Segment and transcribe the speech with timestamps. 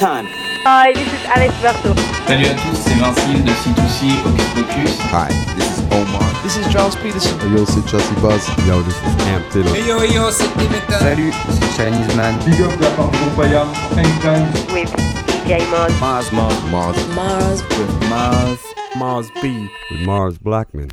[0.00, 0.26] Time.
[0.64, 1.92] Hi, this is Alex Berto.
[2.26, 4.98] Salut à tous, c'est Vincile de C2C Hocus Pocus.
[5.12, 6.24] Hi, this is Omar.
[6.42, 7.36] This is Charles Peterson.
[7.54, 8.48] Yo, c'est Chelsea Buzz.
[8.66, 9.76] Yo, this is Cam Taylor.
[9.76, 11.00] Hey yo, yo, c'est Dimitra.
[11.00, 12.34] Salut, c'est Chinese Man.
[12.46, 13.66] Big up la part de Groupaya.
[13.98, 14.48] Anytime.
[14.72, 14.90] With
[15.44, 15.92] DJ Mars.
[16.00, 16.96] Mars, Mars, Mars.
[17.14, 17.62] Mars.
[17.78, 18.58] With Mars.
[18.96, 19.68] Mars B.
[19.90, 20.88] With Mars Blackman.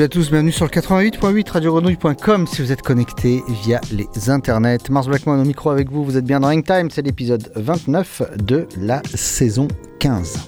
[0.00, 4.88] Salut à tous, bienvenue sur le 88.8 radiogrenouille.com si vous êtes connecté via les internets.
[4.88, 8.66] Mars Blackman au micro avec vous, vous êtes bien dans Hangtime, c'est l'épisode 29 de
[8.80, 10.38] la saison 15.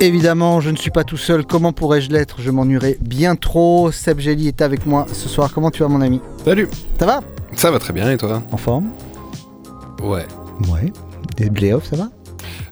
[0.00, 2.40] Évidemment, je ne suis pas tout seul, comment pourrais-je l'être?
[2.40, 3.92] Je m'ennuierais bien trop.
[3.92, 6.20] Seb Gelli est avec moi ce soir, comment tu vas mon ami?
[6.44, 6.66] Salut
[6.98, 7.20] Ça va?
[7.54, 8.42] Ça va très bien et toi?
[8.50, 8.90] En forme?
[10.02, 10.26] Ouais.
[10.72, 10.92] Ouais.
[11.38, 12.08] Les playoffs, ça va?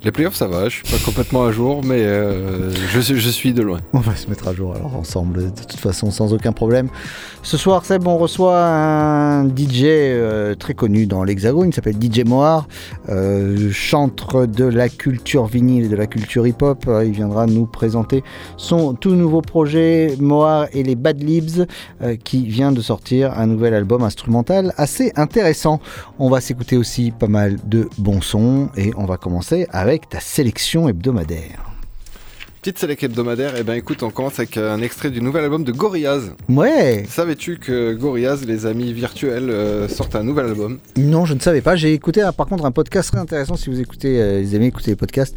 [0.05, 3.31] Les playoffs ça va, je suis pas complètement à jour mais euh, je, suis, je
[3.31, 3.79] suis de loin.
[3.93, 6.89] On va se mettre à jour alors ensemble, de toute façon sans aucun problème.
[7.45, 12.25] Ce soir, Seb, on reçoit un DJ euh, très connu dans l'Hexagone, il s'appelle DJ
[12.25, 12.69] Moar,
[13.09, 16.85] euh, chantre de la culture vinyle et de la culture hip-hop.
[16.89, 18.23] Euh, il viendra nous présenter
[18.57, 21.67] son tout nouveau projet, Moar et les Bad Libs,
[22.03, 25.81] euh, qui vient de sortir un nouvel album instrumental assez intéressant.
[26.19, 30.21] On va s'écouter aussi pas mal de bons sons et on va commencer avec ta
[30.21, 31.72] sélection hebdomadaire.
[32.63, 35.73] Petite sélection hebdomadaire, et ben écoute, on commence avec un extrait du nouvel album de
[35.73, 36.31] Gorillaz.
[36.49, 40.79] Ouais Savais-tu que Gorillaz, les amis virtuels, euh, sortent un nouvel album?
[40.97, 41.75] Non, je ne savais pas.
[41.75, 43.57] J'ai écouté ah, par contre un podcast très intéressant.
[43.57, 45.35] Si vous écoutez, euh, écouter les podcasts,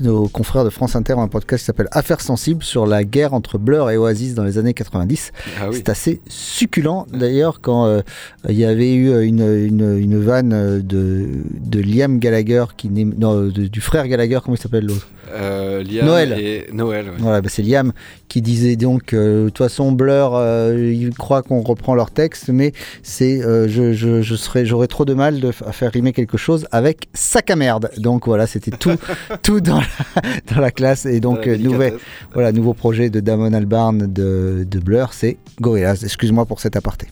[0.00, 3.34] nos confrères de France Inter ont un podcast qui s'appelle Affaires sensibles sur la guerre
[3.34, 5.30] entre Blur et Oasis dans les années 90.
[5.60, 5.74] Ah oui.
[5.76, 7.06] C'est assez succulent.
[7.12, 8.00] D'ailleurs, quand euh,
[8.48, 13.42] il y avait eu une, une, une vanne euh, de, de Liam Gallagher, qui non,
[13.42, 15.06] de- du frère Gallagher, comment il s'appelle l'autre?
[15.34, 16.34] Euh, Liam Noël.
[16.38, 17.16] et Noël, ouais.
[17.18, 17.92] Voilà, bah, c'est Liam
[18.28, 22.48] qui disait donc, euh, de toute façon, Blur, euh, ils croient qu'on reprend leur texte,
[22.48, 26.12] mais c'est, euh, je, je, je serais, j'aurais trop de mal de à faire rimer
[26.12, 27.90] quelque chose avec sac à merde.
[27.98, 28.96] Donc voilà, c'était tout,
[29.42, 30.22] tout dans la,
[30.54, 31.06] dans la classe.
[31.06, 31.94] Et donc, euh, nouvel,
[32.34, 36.04] voilà, nouveau projet de Damon Albarn de, de Blur, c'est Gorillaz.
[36.04, 37.08] Excuse-moi pour cet aparté.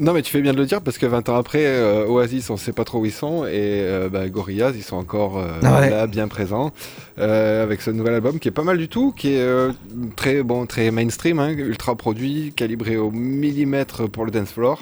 [0.00, 2.50] Non mais tu fais bien de le dire parce que 20 ans après, euh, Oasis
[2.50, 3.50] on sait pas trop où ils sont et
[3.84, 5.90] euh, bah, Gorillaz ils sont encore euh, Ah ouais.
[5.90, 6.72] là bien présents
[7.18, 9.46] avec ce nouvel album qui est pas mal du tout, qui est
[10.16, 14.80] très bon, très mainstream, hein, ultra produit, calibré au millimètre pour le dance floor.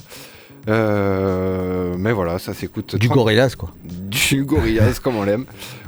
[0.69, 2.97] Euh, mais voilà, ça s'écoute.
[2.97, 3.09] Du.
[3.09, 3.73] Gorillaz, quoi.
[3.85, 5.45] Du Gorillaz comme on l'aime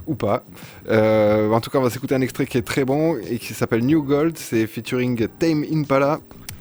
[0.07, 0.45] ou pas.
[0.89, 3.53] Euh, en tout cas, on va s'écouter un extrait qui est très bon et qui
[3.55, 4.37] s'appelle New Gold.
[4.39, 6.21] C'est featuring Tame Impala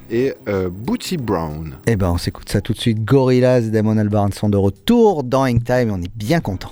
[0.09, 1.75] et euh, Bootsy Brown.
[1.87, 3.03] Eh ben, on s'écoute ça tout de suite.
[3.03, 6.71] Gorillaz et Damon Albarn sont de retour dans Hangtime et on est bien content.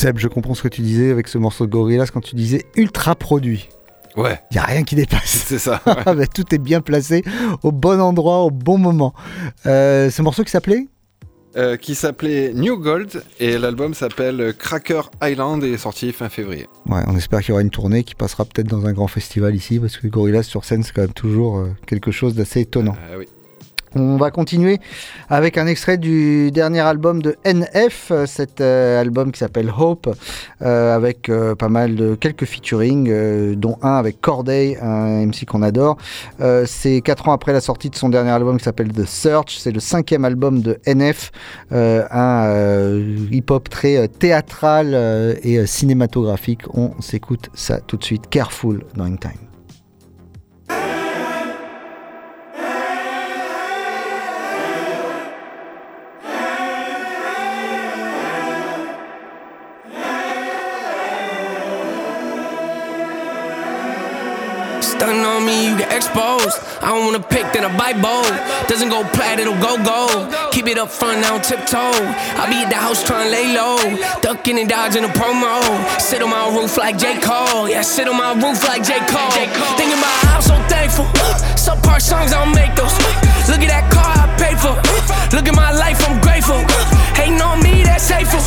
[0.00, 2.64] Seb, je comprends ce que tu disais avec ce morceau de Gorillaz quand tu disais
[2.74, 3.68] ultra produit.
[4.16, 4.40] Ouais.
[4.50, 5.44] Il n'y a rien qui dépasse.
[5.46, 5.82] C'est ça.
[5.86, 7.22] Ah bah, tout est bien placé
[7.62, 9.12] au bon endroit, au bon moment.
[9.66, 10.86] Euh, ce morceau qui s'appelait
[11.54, 16.66] Euh, qui s'appelait New Gold et l'album s'appelle Cracker Island et est sorti fin février.
[16.86, 19.54] Ouais, on espère qu'il y aura une tournée qui passera peut-être dans un grand festival
[19.54, 22.96] ici, parce que Gorillaz sur scène, c'est quand même toujours euh, quelque chose d'assez étonnant.
[22.98, 23.26] Ah oui.
[23.96, 24.78] On va continuer
[25.28, 30.08] avec un extrait du dernier album de NF, cet euh, album qui s'appelle Hope,
[30.62, 35.62] euh, avec euh, pas mal de quelques featuring, dont un avec Corday, un MC qu'on
[35.62, 35.96] adore.
[36.66, 39.58] C'est quatre ans après la sortie de son dernier album qui s'appelle The Search.
[39.58, 41.32] C'est le cinquième album de NF,
[41.70, 42.98] un
[43.30, 44.94] hip-hop très théâtral
[45.42, 46.62] et cinématographique.
[46.74, 48.28] On s'écoute ça tout de suite.
[48.30, 49.49] Careful dans Time.
[66.10, 66.58] Exposed.
[66.82, 68.34] I don't wanna pick, then I bite bold.
[68.66, 70.34] Doesn't go plat, it'll go gold.
[70.52, 71.94] Keep it up front, now tiptoe.
[72.34, 73.78] I be at the house trying to lay low.
[74.20, 75.62] Ducking and dodging a promo.
[76.00, 77.20] Sit on my roof like J.
[77.20, 77.68] Cole.
[77.68, 78.98] Yeah, sit on my roof like J.
[79.06, 79.30] Cole.
[79.78, 81.06] Thinking about how I'm so thankful.
[81.14, 82.90] Uh, Some part songs, I don't make those.
[82.90, 84.74] Uh, look at that car I paid for.
[84.74, 86.58] Uh, look at my life, I'm grateful.
[87.14, 88.42] Hating on me, that's hateful.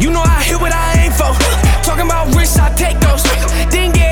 [0.00, 1.32] You know I hit what I aim for.
[1.84, 3.22] Talking about risks, I take those.
[3.70, 4.11] Didn't get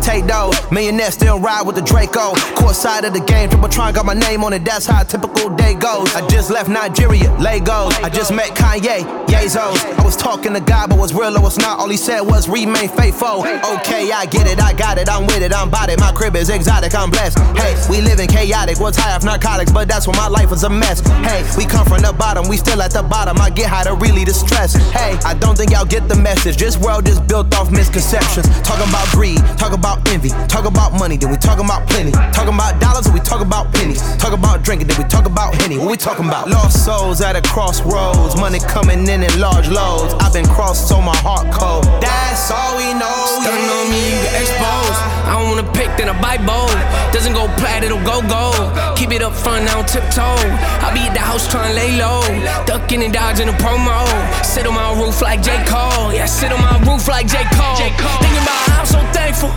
[0.00, 0.54] take those.
[0.70, 2.34] Millionaire still ride with the Draco.
[2.56, 4.64] Court side of the game, triple tron got my name on it.
[4.64, 6.14] That's how a typical day goes.
[6.14, 7.94] I just left Nigeria, Lagos.
[8.02, 9.84] I just met Kanye, Yazos.
[9.98, 11.78] I was talking to God, but was real or was not.
[11.78, 13.40] All he said was remain faithful.
[13.40, 16.00] Okay, I get it, I got it, I'm with it, I'm about it.
[16.00, 17.38] My crib is exotic, I'm blessed.
[17.56, 20.70] Hey, we living chaotic, was high off narcotics, but that's when my life was a
[20.70, 21.00] mess.
[21.26, 23.38] Hey, we come from the bottom, we still at the bottom.
[23.40, 24.74] I get how to really distress.
[24.92, 26.56] Hey, I don't think y'all get the message.
[26.56, 28.46] This world is built off misconceptions.
[28.62, 32.12] Talking about greed, talk about envy, talk about money, then we talk about plenty.
[32.12, 34.02] Talking about dollars, then we talk about pennies.
[34.16, 35.78] Talk about drinking, then we talk about henny.
[35.78, 36.48] What we talking about?
[36.48, 40.14] Lost souls at a crossroads, money coming in in large loads.
[40.20, 41.84] I've been crossed, so my heart cold.
[42.02, 43.40] That's all we know.
[43.40, 45.00] Stunning on me, you get exposed.
[45.26, 46.74] I don't wanna pick, then I bite bold.
[47.12, 48.96] Doesn't go plat, it'll go gold.
[48.96, 50.38] Keep it up front, I don't tiptoe.
[50.84, 52.22] I be at the house trying to lay low.
[52.66, 54.06] Ducking and dodging a promo.
[54.44, 55.62] Sit on my roof like J.
[55.66, 56.12] Cole.
[56.12, 57.44] Yeah, sit on my roof like J.
[57.54, 57.76] Cole.
[57.76, 59.50] Thinking about how I'm so thankful.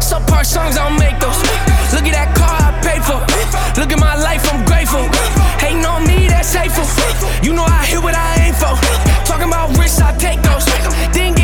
[0.00, 1.38] Some part songs, I don't make those.
[1.94, 3.20] Look at that car I paid for.
[3.80, 5.04] Look at my life, I'm grateful.
[5.58, 6.86] Hating on me, that's hateful.
[7.42, 8.74] You know I hear what I aim for.
[9.24, 10.64] Talking about risks, I take those.
[11.12, 11.39] Didn't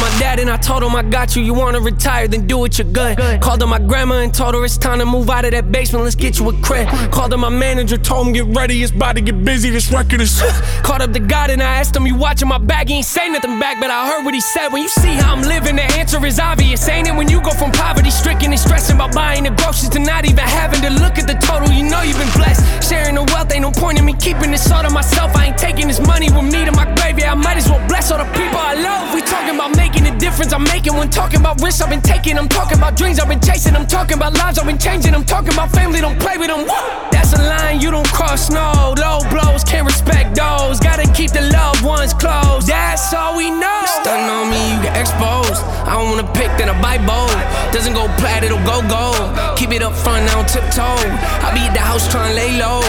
[0.00, 0.12] get air, be careful.
[0.12, 1.42] Calling my dad and I told him I got you.
[1.42, 3.18] You wanna retire, then do it, you're good.
[3.40, 6.04] Called up my grandma and told her it's time to move out of that basement.
[6.04, 6.88] Let's get you a crib.
[7.10, 9.70] Called up my manager, told him get ready, it's about to get busy.
[9.70, 10.42] This record is.
[10.82, 12.88] Called up the God and I asked him, you watching my back?
[12.88, 14.68] He ain't say nothing back, but I heard what he said.
[14.68, 16.88] When you see how I'm living, the answer is obvious.
[16.88, 19.98] Ain't it when you go from poverty stricken and stressing about buying the groceries to
[19.98, 21.70] not even having to look at the total?
[21.70, 22.62] You know you've been blessed.
[22.88, 25.34] Sharing the wealth ain't no point in me keeping this all to myself.
[25.36, 27.18] I ain't taking this money with me to my grave.
[27.18, 29.14] Yeah, I might as well bless all the people I love.
[29.14, 32.36] We talking about making a difference I'm making when talking about risks I've been taking.
[32.38, 33.76] I'm talking about dreams I've been chasing.
[33.76, 35.14] I'm talking about lives I've been changing.
[35.14, 36.66] I'm talking about family, don't play with them.
[37.12, 38.94] That's a line you don't cross, no.
[38.98, 40.80] Low blows, can't respect those.
[40.80, 42.66] Gotta keep the loved ones close.
[42.66, 43.82] That's all we know.
[44.02, 45.62] Stunning on me, you get exposed.
[45.86, 47.38] I don't wanna pick, then I bite bold.
[47.72, 49.22] Doesn't go plat, it'll go gold.
[49.56, 50.98] Keep it up front, I don't tiptoe.
[51.46, 52.82] I be at the house trying to lay low.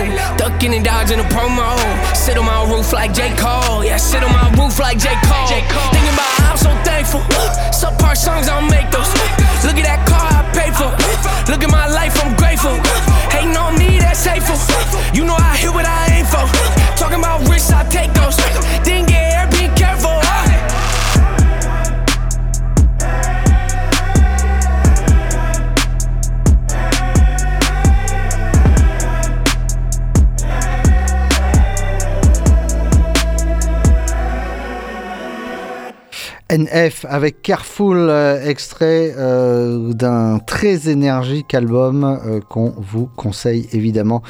[0.68, 1.80] Ducking and dodging a promo.
[2.14, 3.34] Sit on my roof like J.
[3.38, 3.86] Cole.
[3.86, 5.16] Yeah, sit on my roof like J.
[5.24, 5.48] Cole.
[5.48, 7.22] Thinking about how I'm so thankful.
[7.22, 9.08] Uh, Subpart songs, I don't make those.
[9.08, 10.92] Uh, look at that car I paid for.
[10.92, 12.76] Uh, look at my life, I'm grateful.
[13.32, 14.60] Hating on me, that's hateful.
[15.16, 16.44] You know I hit what I aim for.
[17.00, 18.36] Talking about risks, I take those.
[18.84, 20.20] Didn't get air, be careful.
[36.50, 44.22] NF avec Careful, euh, extrait euh, d'un très énergique album euh, qu'on vous conseille évidemment.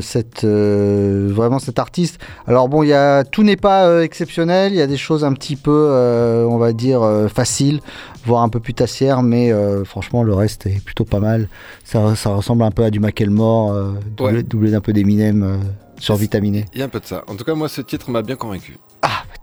[0.00, 2.18] Cette, vraiment cet artiste.
[2.46, 5.32] Alors bon, il y a, tout n'est pas exceptionnel, il y a des choses un
[5.32, 7.80] petit peu, on va dire, faciles,
[8.24, 9.52] voire un peu putassières, mais
[9.84, 11.48] franchement le reste est plutôt pas mal.
[11.84, 13.74] Ça, ça ressemble un peu à du Macklemore,
[14.16, 14.42] doublé, Ouais.
[14.42, 15.60] doublé d'un peu d'Eminem,
[15.98, 16.66] survitaminé.
[16.74, 17.24] Il y a un peu de ça.
[17.28, 18.78] En tout cas, moi, ce titre m'a bien convaincu.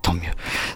[0.02, 0.20] Tant mieux.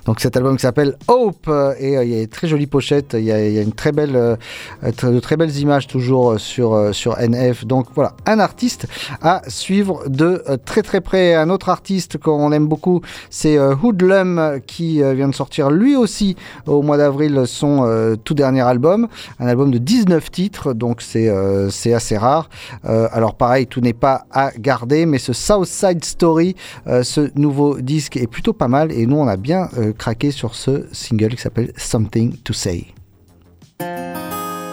[0.05, 2.67] Donc cet album qui s'appelle Hope euh, et euh, il y a une très jolie
[2.67, 4.37] pochette, il y a, une très belle, euh,
[4.83, 6.75] de très belles images toujours sur,
[7.19, 7.65] NF.
[7.65, 8.87] Donc voilà, un artiste
[9.23, 11.35] à suivre de très très près.
[11.35, 13.01] Un autre artiste qu'on aime beaucoup,
[13.31, 16.37] c'est Hoodlum qui vient de sortir lui aussi
[16.67, 21.29] au mois d'avril son tout dernier album, un album de 19 titres, donc c'est
[21.95, 22.49] assez rare.
[22.85, 28.27] Alors pareil, tout n'est pas à garder, mais ce Southside Story, ce nouveau disque est
[28.27, 31.73] plutôt pas mal et nous on a bien euh, craqué sur ce single qui s'appelle
[31.77, 32.93] Something to Say.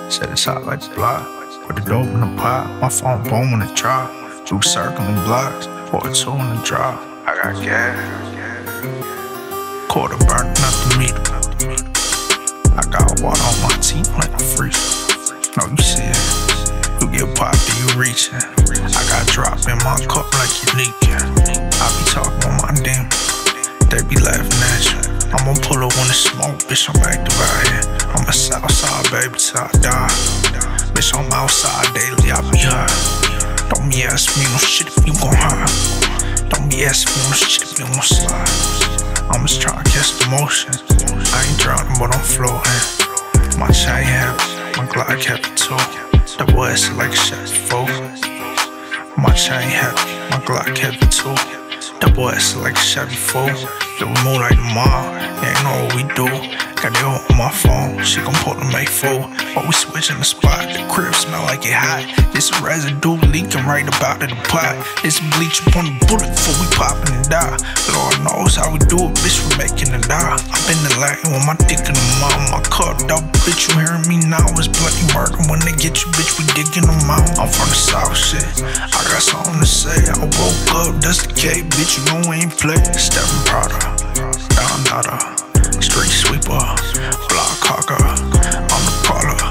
[0.10, 1.24] Set out like block.
[1.68, 2.68] Put the dope in the pot.
[2.82, 4.10] My phone boom in the drop.
[4.46, 5.68] Two circling blocks.
[5.90, 7.00] Pour two in the drop.
[7.26, 7.96] I got gas.
[9.88, 11.16] Quarter burnt, nothing meat.
[12.76, 14.80] I got water on my teeth like a freezer.
[15.58, 16.52] No, you see it.
[17.02, 18.36] You get poppy, you reaching.
[18.36, 21.22] I got drop in my cup like you leaking.
[21.54, 23.21] I be talking with my demons.
[24.02, 24.98] they be laughing at you.
[25.34, 27.86] I'ma pull up on the smoke, bitch, I'm active out here.
[28.16, 30.16] I'm a Southside baby till I die.
[30.94, 32.90] Bitch, I'm outside daily, I be high.
[33.70, 36.50] Don't be asking me no shit if you gon' hide.
[36.50, 38.50] Don't be asking me no shit if you gon' slide.
[39.32, 40.74] I'm just trying to catch the motion.
[41.34, 42.82] I ain't drowning, but I'm floating.
[43.60, 45.80] My chain happy, my Glock happy too.
[46.38, 47.88] Double S like shit, fool.
[49.18, 51.36] My chain happy, my Glock heavy too.
[52.00, 55.14] Double S like Chevy 4 the moon like tomorrow.
[55.46, 56.26] They ain't know what we do.
[56.82, 58.02] Got it on my phone.
[58.02, 59.30] She gon' pull the make fool.
[59.54, 62.10] Oh, we switching the spot, the crib smell like it hot.
[62.34, 64.74] This residue leaking right about the pot.
[65.06, 67.54] This bleach upon the bullet before we poppin' and die.
[67.94, 69.38] Lord knows how we do it, bitch.
[69.46, 70.34] We making it die.
[70.34, 72.42] i been the light with my dick in the mouth.
[72.50, 73.70] My cup up, bitch.
[73.70, 74.50] You hearing me now?
[74.58, 75.38] It's bloody murder.
[75.46, 77.30] When they get you, bitch, we digging them out.
[77.38, 78.42] I'm from the south, shit.
[78.66, 80.10] I got something to say.
[80.10, 82.02] I woke up, that's the cake, bitch.
[82.02, 82.82] You know we ain't play.
[82.98, 83.91] Steppin' Prada.
[84.62, 85.18] Don Dada,
[85.82, 86.62] street sweeper,
[87.34, 89.42] block hawker, I'm the caller.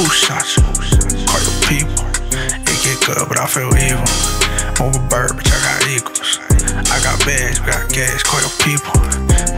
[0.00, 0.64] Who shot you?
[1.28, 2.08] Call your people.
[2.64, 4.00] It get good, but I feel evil.
[4.80, 6.40] Move a bird, bitch, I got eagles.
[6.88, 8.22] I got bags, we got gas.
[8.24, 8.96] Call your people.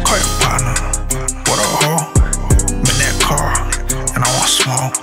[0.03, 0.75] Call your partner.
[1.47, 2.11] What a hoe.
[2.67, 3.55] I'm in that car,
[4.17, 4.99] and I want smoke.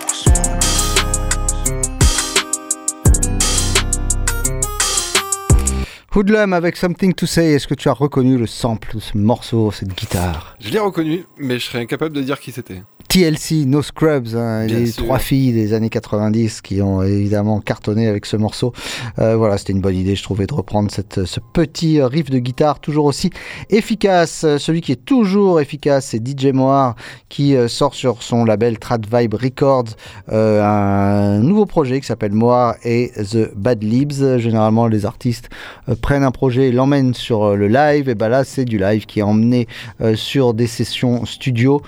[6.15, 9.69] Hoodlum avec Something to Say, est-ce que tu as reconnu le sample de ce morceau,
[9.69, 10.55] cette guitare?
[10.59, 12.81] Je l'ai reconnu, mais je serais incapable de dire qui c'était.
[13.09, 15.03] TLC, No Scrubs, hein, les sûr.
[15.03, 18.71] trois filles des années 90 qui ont évidemment cartonné avec ce morceau.
[19.17, 22.37] Euh, voilà, c'était une bonne idée, je trouvais, de reprendre cette, ce petit riff de
[22.37, 23.31] guitare toujours aussi
[23.71, 24.45] efficace.
[24.59, 26.95] Celui qui est toujours efficace, c'est DJ Moir
[27.29, 29.95] qui euh, sort sur son label Trad Vibe Records
[30.31, 34.37] euh, un nouveau projet qui s'appelle Moir et The Bad Libs.
[34.37, 35.49] Généralement, les artistes
[35.87, 38.07] euh, prennent un projet et l'emmènent sur le live.
[38.07, 39.67] Et ben là, c'est du live qui est emmené
[40.13, 41.81] sur des sessions studio,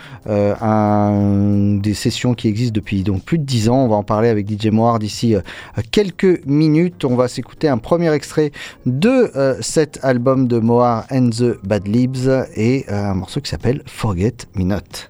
[1.81, 3.85] des sessions qui existent depuis donc plus de 10 ans.
[3.85, 5.41] On va en parler avec DJ Moir d'ici euh,
[5.91, 7.05] quelques minutes.
[7.05, 8.51] On va s'écouter un premier extrait
[8.85, 13.49] de euh, cet album de Moir and the Bad Libs et euh, un morceau qui
[13.49, 15.09] s'appelle Forget Me Not.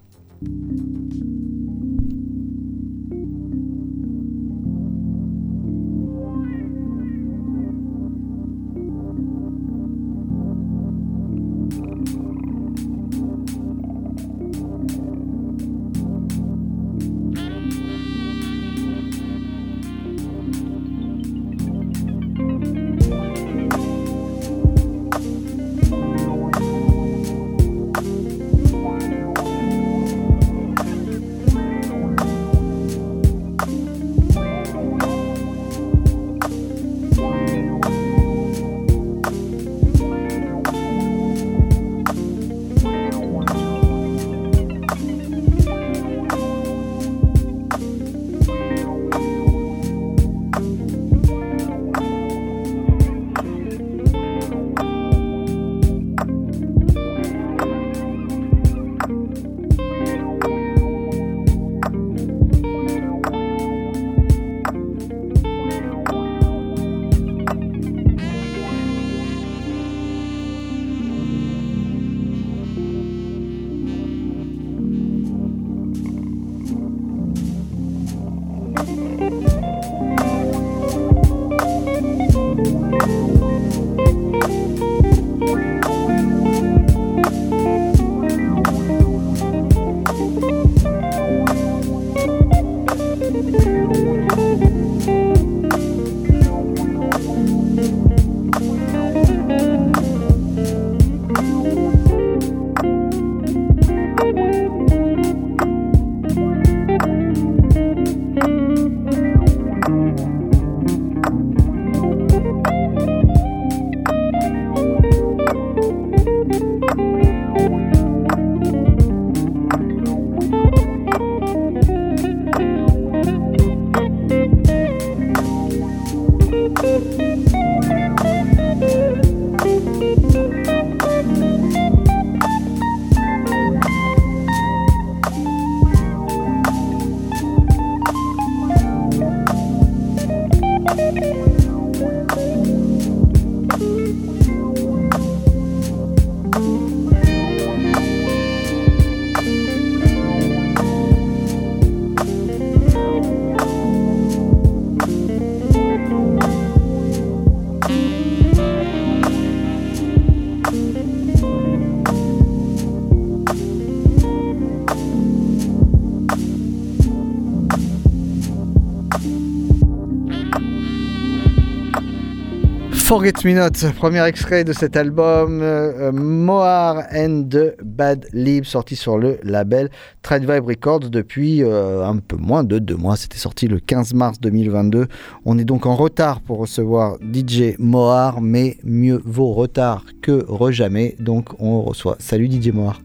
[173.12, 178.96] Forget Me Not, premier extrait de cet album euh, Moar and the Bad Lib, sorti
[178.96, 179.90] sur le label
[180.22, 183.18] Trade Vibe Records depuis euh, un peu moins de deux mois.
[183.18, 185.08] C'était sorti le 15 mars 2022.
[185.44, 191.18] On est donc en retard pour recevoir DJ Moar, mais mieux vaut retard que rejamais.
[191.20, 192.16] Donc on reçoit.
[192.20, 193.02] Salut DJ Moar.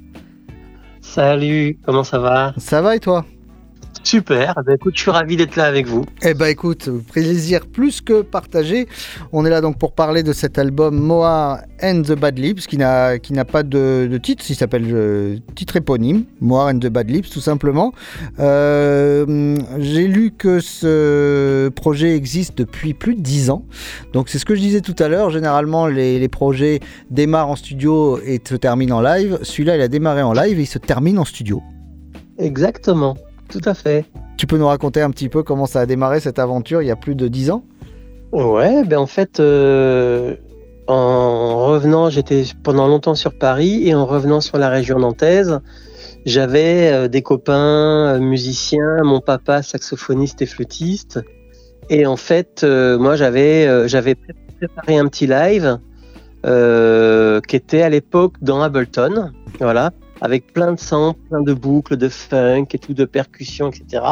[1.00, 2.54] Salut, comment ça va?
[2.58, 3.24] Ça va et toi?
[4.06, 6.04] Super, bah écoute, je suis ravi d'être là avec vous.
[6.22, 8.86] Eh ben écoute, plaisir plus que partagé.
[9.32, 12.78] On est là donc pour parler de cet album Moa and the Bad Lips qui
[12.78, 16.86] n'a qui n'a pas de, de titre, il s'appelle euh, titre éponyme, Moa and the
[16.86, 17.92] Bad Lips tout simplement.
[18.38, 23.64] Euh, J'ai lu que ce projet existe depuis plus de 10 ans.
[24.12, 26.78] Donc c'est ce que je disais tout à l'heure, généralement les, les projets
[27.10, 29.40] démarrent en studio et se terminent en live.
[29.42, 31.60] Celui-là il a démarré en live et il se termine en studio.
[32.38, 33.16] Exactement,
[33.48, 34.04] tout à fait.
[34.36, 36.90] Tu peux nous raconter un petit peu comment ça a démarré cette aventure il y
[36.90, 37.64] a plus de 10 ans?
[38.32, 40.34] Ouais, ben en fait, euh,
[40.88, 45.60] en revenant, j'étais pendant longtemps sur Paris et en revenant sur la région nantaise,
[46.26, 51.20] j'avais euh, des copains euh, musiciens, mon papa saxophoniste et flûtiste.
[51.88, 55.78] Et en fait, moi, j'avais j'avais pré- préparé un petit live
[56.42, 59.30] qui était à l'époque dans Ableton.
[59.60, 59.92] Voilà.
[60.20, 64.02] Avec plein de samples, plein de boucles, de funk et tout, de percussions, etc.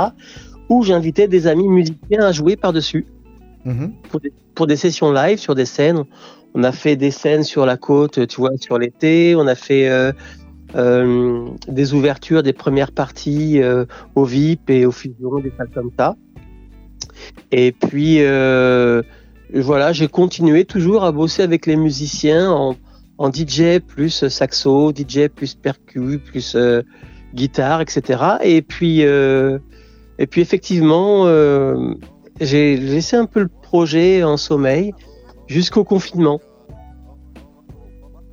[0.69, 3.07] Où j'invitais des amis musiciens à jouer par-dessus
[3.65, 3.93] Mhm.
[4.11, 6.05] pour des, pour des sessions live sur des scènes.
[6.55, 9.35] On a fait des scènes sur la côte, tu vois, sur l'été.
[9.37, 10.13] On a fait euh,
[10.77, 15.91] euh, des ouvertures des premières parties euh, au VIP et au Fusion, des salles comme
[15.99, 16.15] ça.
[17.51, 19.03] Et puis, euh,
[19.55, 22.77] voilà, j'ai continué toujours à bosser avec les musiciens en,
[23.19, 26.83] en DJ plus saxo, DJ plus percu, plus euh,
[27.35, 28.23] guitare, etc.
[28.43, 29.59] Et puis, euh,
[30.19, 31.95] et puis effectivement, euh,
[32.41, 34.93] j'ai laissé un peu le projet en sommeil
[35.47, 36.41] jusqu'au confinement.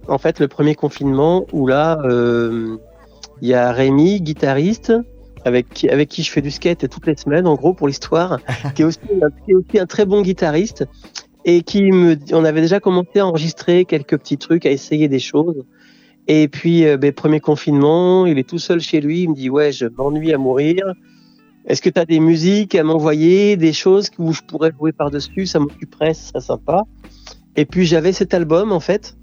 [0.07, 2.77] En fait, le premier confinement où là, euh,
[3.41, 4.93] il y a Rémi, guitariste,
[5.45, 8.39] avec qui, avec qui je fais du skate toutes les semaines, en gros, pour l'histoire,
[8.75, 8.99] qui est aussi
[9.79, 10.85] un très bon guitariste
[11.45, 15.19] et qui me, on avait déjà commencé à enregistrer quelques petits trucs, à essayer des
[15.19, 15.63] choses.
[16.27, 19.49] Et puis, euh, ben, premier confinement, il est tout seul chez lui, il me dit,
[19.49, 20.85] ouais, je m'ennuie à mourir.
[21.67, 25.45] Est-ce que tu as des musiques à m'envoyer, des choses où je pourrais jouer par-dessus?
[25.45, 26.83] Ça m'occuperait, ce serait sympa.
[27.55, 29.15] Et puis j'avais cet album en fait,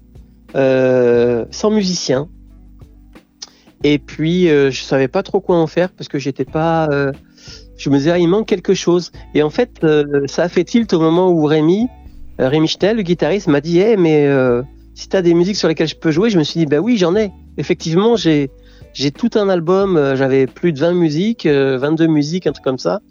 [0.55, 2.29] euh, sans musicien.
[3.83, 6.87] Et puis euh, je savais pas trop quoi en faire parce que j'étais pas.
[6.91, 7.11] euh,
[7.79, 9.11] je me disais, ah, il manque quelque chose.
[9.33, 11.87] Et en fait, euh, ça a fait tilt au moment où Rémi,
[12.47, 14.61] Rémi Chtel, le guitariste, m'a dit, hey, mais euh,
[14.95, 16.79] si tu as des musiques sur lesquelles je peux jouer, je me suis dit, bah
[16.79, 17.31] oui, j'en ai.
[17.57, 18.49] Effectivement, j'ai
[19.11, 22.79] tout un album, euh, j'avais plus de 20 musiques, euh, 22 musiques, un truc comme
[22.79, 23.01] ça,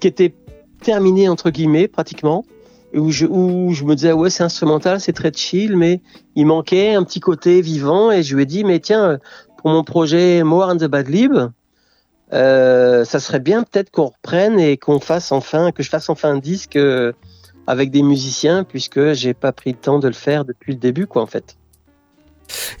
[0.00, 0.34] qui était
[0.82, 2.44] terminé entre guillemets pratiquement,
[2.94, 6.00] où je, où je me disais ouais c'est instrumental, c'est très chill, mais
[6.34, 9.18] il manquait un petit côté vivant, et je lui ai dit mais tiens euh,
[9.58, 11.32] pour mon projet More and the Bad Lib,
[12.32, 16.30] euh, ça serait bien peut-être qu'on reprenne et qu'on fasse enfin, que je fasse enfin
[16.30, 17.12] un disque euh,
[17.66, 21.06] avec des musiciens, puisque j'ai pas pris le temps de le faire depuis le début
[21.06, 21.56] quoi en fait.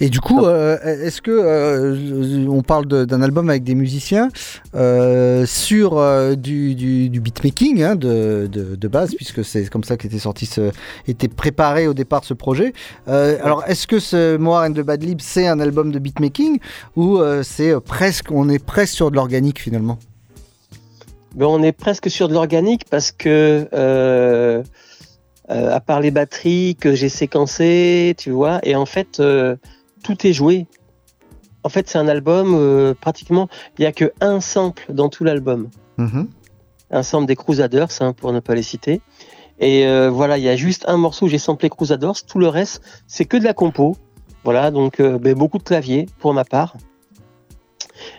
[0.00, 4.28] Et du coup, euh, est-ce que euh, on parle d'un album avec des musiciens
[4.74, 9.84] euh, sur euh, du, du- du beatmaking hein, de, de- de base, puisque c'est comme
[9.84, 10.72] ça qu'était sorti, ce,
[11.06, 12.74] était préparé au départ ce projet.
[13.08, 16.58] Euh, alors, est-ce que ce Moire and the Bad Lib c'est un album de beatmaking
[16.96, 19.98] ou euh, c'est euh, presque, on est presque sur de l'organique finalement?
[21.34, 24.62] Ben, on est presque sur de l'organique parce que, euh,
[25.50, 29.56] euh, à part les batteries que j'ai séquencées, tu vois, et en fait, euh,
[30.02, 30.66] tout est joué.
[31.64, 35.70] En fait, c'est un album, pratiquement, il n'y a que un sample dans tout l'album.
[35.96, 36.28] Mhm.
[36.90, 39.00] Un sample des Crusaders, hein, pour ne pas les citer.
[39.60, 42.82] Et voilà, il y a juste un morceau où j'ai samplé Crusaders, tout le reste,
[43.06, 43.96] c'est que de la compo.
[44.42, 46.74] Voilà, donc ben, beaucoup de clavier pour ma part.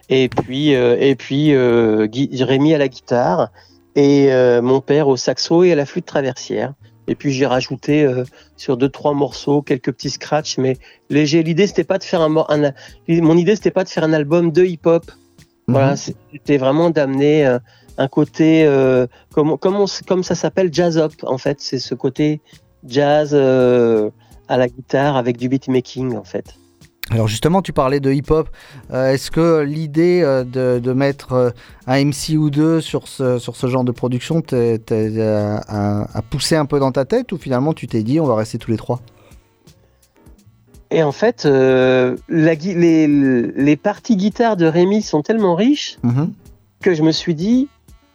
[0.09, 2.07] Et puis, euh, et puis euh,
[2.41, 3.49] Rémi à la guitare
[3.95, 6.73] et euh, mon père au saxo et à la flûte traversière.
[7.07, 8.23] Et puis j'ai rajouté euh,
[8.55, 10.77] sur deux trois morceaux quelques petits scratchs, mais
[11.09, 11.43] léger.
[11.43, 14.63] L'idée c'était pas de faire un, mon idée c'était pas de faire un album de
[14.63, 15.11] hip-hop.
[15.67, 16.13] Voilà, Mhm.
[16.31, 17.59] c'était vraiment d'amener euh,
[17.97, 21.57] un côté euh, comme comme, on s- comme ça s'appelle jazz up en fait.
[21.61, 22.41] C'est ce côté
[22.87, 26.55] jazz à la guitare avec du beatmaking en fait.
[27.11, 28.49] Alors justement, tu parlais de hip-hop.
[28.91, 31.49] Euh, Est-ce que l'idée euh, de, de mettre euh,
[31.85, 36.79] un MC ou deux sur ce, sur ce genre de production a, poussé un peu
[36.79, 39.01] dans ta tête ou finalement tu t'es dit on va rester tous les trois?
[40.91, 46.31] Et en fait, euh, la les, les parties guitare de Rémi sont tellement riches Mhm.
[46.81, 47.67] que je me suis dit,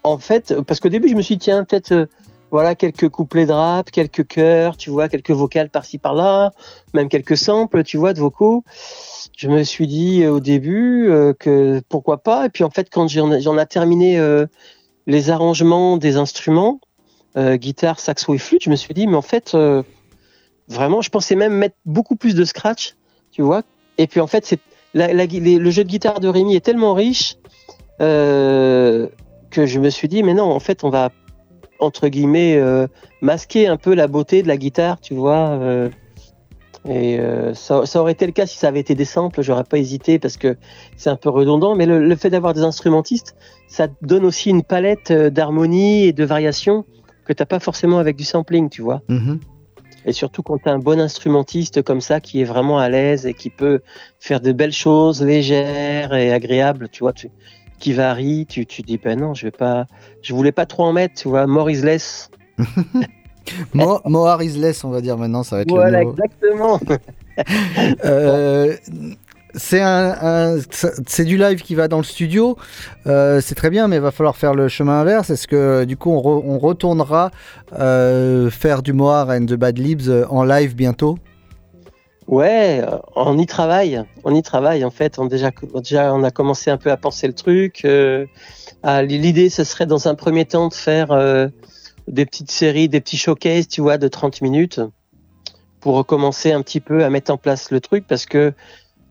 [0.04, 2.08] en fait, parce qu'au début, je me suis dit, tiens, peut-être,
[2.50, 6.52] voilà, quelques couplets de rap, quelques chœurs, tu vois, quelques vocales par-ci par-là,
[6.94, 8.64] même quelques samples, tu vois, de vocaux.
[9.36, 12.46] Je me suis dit euh, au début euh, que pourquoi pas.
[12.46, 14.46] Et puis en fait, quand j'en ai, terminé euh,
[15.06, 16.80] les arrangements des instruments,
[17.36, 19.56] guitare, saxo et flûte, je me suis dit, mais en fait,
[20.66, 22.96] vraiment, je pensais même mettre beaucoup plus de scratch,
[23.30, 23.62] tu vois.
[23.96, 24.58] Et puis en fait, c'est
[24.92, 27.36] le jeu de guitare de Rémi est tellement riche
[28.00, 29.08] que
[29.52, 31.12] je me suis dit, mais non, en fait, on va
[31.78, 32.86] entre guillemets euh,
[33.20, 35.50] masquer un peu la beauté de la guitare, tu vois.
[35.50, 35.88] euh,
[36.88, 39.64] et euh, ça, ça aurait été le cas si ça avait été des samples, j'aurais
[39.64, 40.56] pas hésité parce que
[40.96, 41.74] c'est un peu redondant.
[41.74, 43.34] Mais le, le fait d'avoir des instrumentistes,
[43.66, 46.84] ça donne aussi une palette d'harmonie et de variations
[47.26, 49.02] que t'as pas forcément avec du sampling, tu vois.
[49.08, 49.40] Mhm.
[50.06, 53.26] Et surtout quand tu as un bon instrumentiste comme ça qui est vraiment à l'aise
[53.26, 53.80] et qui peut
[54.20, 57.30] faire de belles choses légères et agréables, tu vois, tu-
[57.78, 59.86] qui varient, tu, tu dis ben non, je vais pas,
[60.22, 62.30] je voulais pas trop en mettre, tu vois, more is less.
[63.74, 64.00] Mo-
[64.42, 66.12] is less, on va dire maintenant, ça va être Voilà, le mot.
[66.12, 66.80] exactement.
[68.04, 68.74] Euh,
[69.54, 70.56] c'est un, un-
[71.06, 72.56] c'est du live qui va dans le studio,
[73.06, 75.30] Euh, c'est très bien, mais il va falloir faire le chemin inverse.
[75.30, 77.30] Est-ce que du coup on, re- on retournera
[77.78, 81.16] euh, faire du Mohar and the Bad Libs en live bientôt?
[82.28, 84.04] Ouais, euh, on y travaille.
[84.22, 85.18] On y travaille en fait.
[85.18, 87.84] On déjà, déjà, on a commencé un peu à penser le truc.
[87.84, 88.26] Euh,
[89.02, 91.48] L'idée, ce serait dans un premier temps de faire euh,
[92.06, 94.80] des petites séries, des petits showcases, tu vois, de 30 minutes,
[95.80, 98.52] pour commencer un petit peu à mettre en place le truc, parce que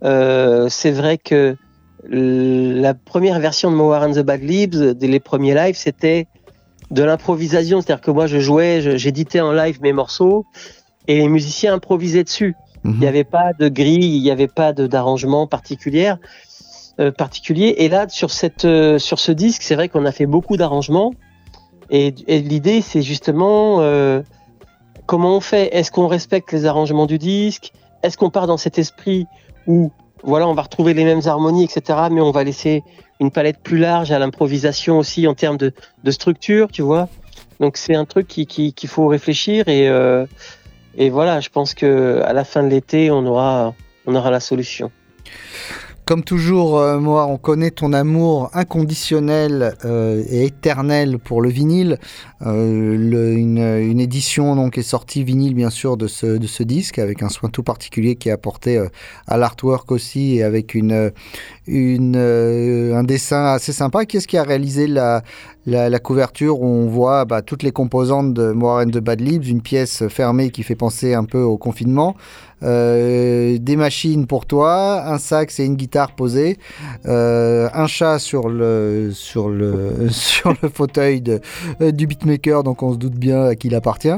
[0.03, 1.57] euh, c'est vrai que
[2.09, 6.27] la première version de Mowar and the Bad dès les premiers lives, c'était
[6.91, 7.81] de l'improvisation.
[7.81, 10.45] C'est-à-dire que moi, je jouais, j'éditais en live mes morceaux
[11.07, 12.55] et les musiciens improvisaient dessus.
[12.93, 16.13] Il n'y avait pas de grille, il n'y avait pas d'arrangement particulier,
[16.99, 17.75] euh, particulier.
[17.79, 21.13] Et là, sur, cette, euh, sur ce disque, c'est vrai qu'on a fait beaucoup d'arrangements.
[21.89, 24.21] Et, l'idée, c'est justement euh,
[25.05, 25.75] comment on fait?
[25.75, 27.71] Est-ce qu'on respecte les arrangements du disque?
[28.03, 29.25] Est-ce qu'on part dans cet esprit
[29.67, 29.91] où
[30.23, 31.99] voilà, on va retrouver les mêmes harmonies, etc.
[32.11, 32.83] Mais on va laisser
[33.19, 35.73] une palette plus large à l'improvisation aussi en termes de,
[36.03, 37.07] de structure, tu vois?
[37.59, 39.87] Donc c'est un truc qui- qui- qu'il faut réfléchir et,
[40.97, 43.73] et voilà, je pense que à la fin de l'été, on aura,
[44.05, 44.91] on aura la solution.
[46.07, 51.99] Comme toujours, euh, Moa, on connaît ton amour inconditionnel euh, et éternel pour le vinyle.
[52.45, 57.23] Euh, une, édition donc est sortie vinyle bien sûr de ce, de ce disque avec
[57.23, 58.81] un soin tout particulier qui est apporté
[59.27, 61.11] à l'artwork aussi et avec une,
[61.65, 64.05] une, un dessin assez sympa.
[64.05, 65.23] Qui est-ce qui a réalisé la,
[65.67, 69.61] la, couverture où on voit bah, toutes les composantes de and the Bad Leaves, une
[69.61, 72.15] pièce fermée qui fait penser un peu au confinement.
[72.63, 76.57] Euh, des machines pour toi, un sax et une guitare posée,
[77.05, 81.39] euh, un chat sur le sur le sur le fauteuil de,
[81.81, 84.09] euh, du beatmaker, donc on se doute bien à qui il appartient.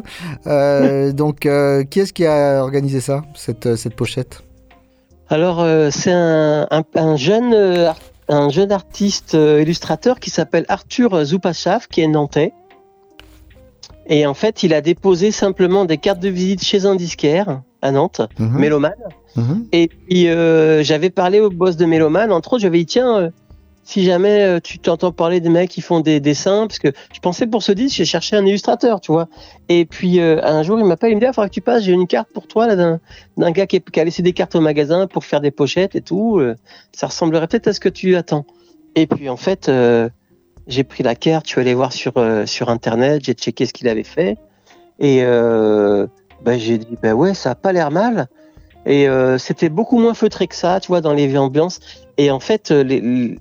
[0.48, 4.44] Euh, donc qui est-ce qui a organisé ça, cette cette pochette?
[5.28, 7.54] Alors c'est un, un, un jeune
[8.30, 12.54] un jeune artiste euh, illustrateur qui s'appelle Arthur Zoupachav, qui est nantais.
[14.08, 17.92] Et en fait, il a déposé simplement des cartes de visite chez un disquaire à
[17.92, 18.60] Nantes, Mhm.
[18.60, 18.94] Méloman.
[19.72, 23.30] Et puis euh, j'avais parlé au boss de Méloman, entre autres, j'avais dit tiens, euh,
[23.90, 27.20] si jamais euh, tu t'entends parler des mecs qui font des dessins, parce que je
[27.22, 29.30] pensais pour ce disque, j'ai cherché un illustrateur, tu vois.
[29.68, 31.82] Et puis euh, un jour, il m'appelle, il me dit, il faudra que tu passes,
[31.82, 35.08] j'ai une carte pour toi là d'un gars qui, a laissé des cartes au magasin
[35.08, 36.38] pour faire des pochettes et tout.
[36.38, 36.56] euh,
[36.92, 38.46] ça ressemblerait peut-être à ce que tu attends.
[38.94, 39.72] Et puis en fait,
[40.68, 42.14] j'ai pris la carte, je suis allé voir sur
[42.46, 44.38] sur internet, j'ai checké ce qu'il avait fait,
[45.00, 48.28] et ben, j'ai dit ben ouais, ça a pas l'air mal.
[48.86, 49.08] Et
[49.40, 51.80] c'était beaucoup moins feutré que ça, tu vois, dans les ambiances.
[52.18, 53.38] Et en fait, les-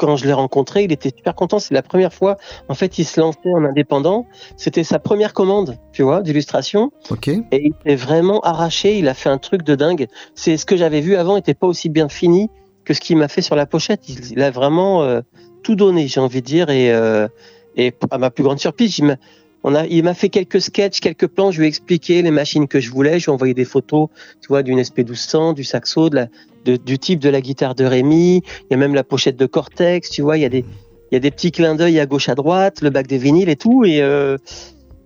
[0.00, 1.58] quand je l'ai rencontré, il était super content.
[1.58, 4.26] C'est la première fois, en fait, il se lançait en indépendant.
[4.56, 6.90] C'était sa première commande, tu vois, d'illustration.
[7.10, 7.28] Ok.
[7.28, 8.98] Et il s'est vraiment arraché.
[8.98, 10.06] Il a fait un truc de dingue.
[10.34, 12.48] C'est ce que j'avais vu avant, n'était pas aussi bien fini
[12.86, 14.08] que ce qu'il m'a fait sur la pochette.
[14.08, 15.20] Il, il a vraiment euh,
[15.62, 16.70] tout donné, j'ai envie de dire.
[16.70, 17.28] Et, euh,
[17.76, 19.16] et à ma plus grande surprise, il m'a
[19.62, 21.50] on il m'a fait quelques sketchs, quelques plans.
[21.50, 23.18] Je lui ai expliqué les machines que je voulais.
[23.18, 24.08] Je lui ai envoyé des photos,
[24.40, 26.26] tu vois, d'une SP1200, du saxo, de
[26.64, 28.42] de- du type de la guitare de Rémi.
[28.44, 30.36] Il y a même la pochette de Cortex, tu vois.
[30.36, 33.48] Il y a des, petits clins d'œil à gauche, à droite, le bac des vinyles
[33.48, 33.84] et tout.
[33.84, 34.36] Et, euh,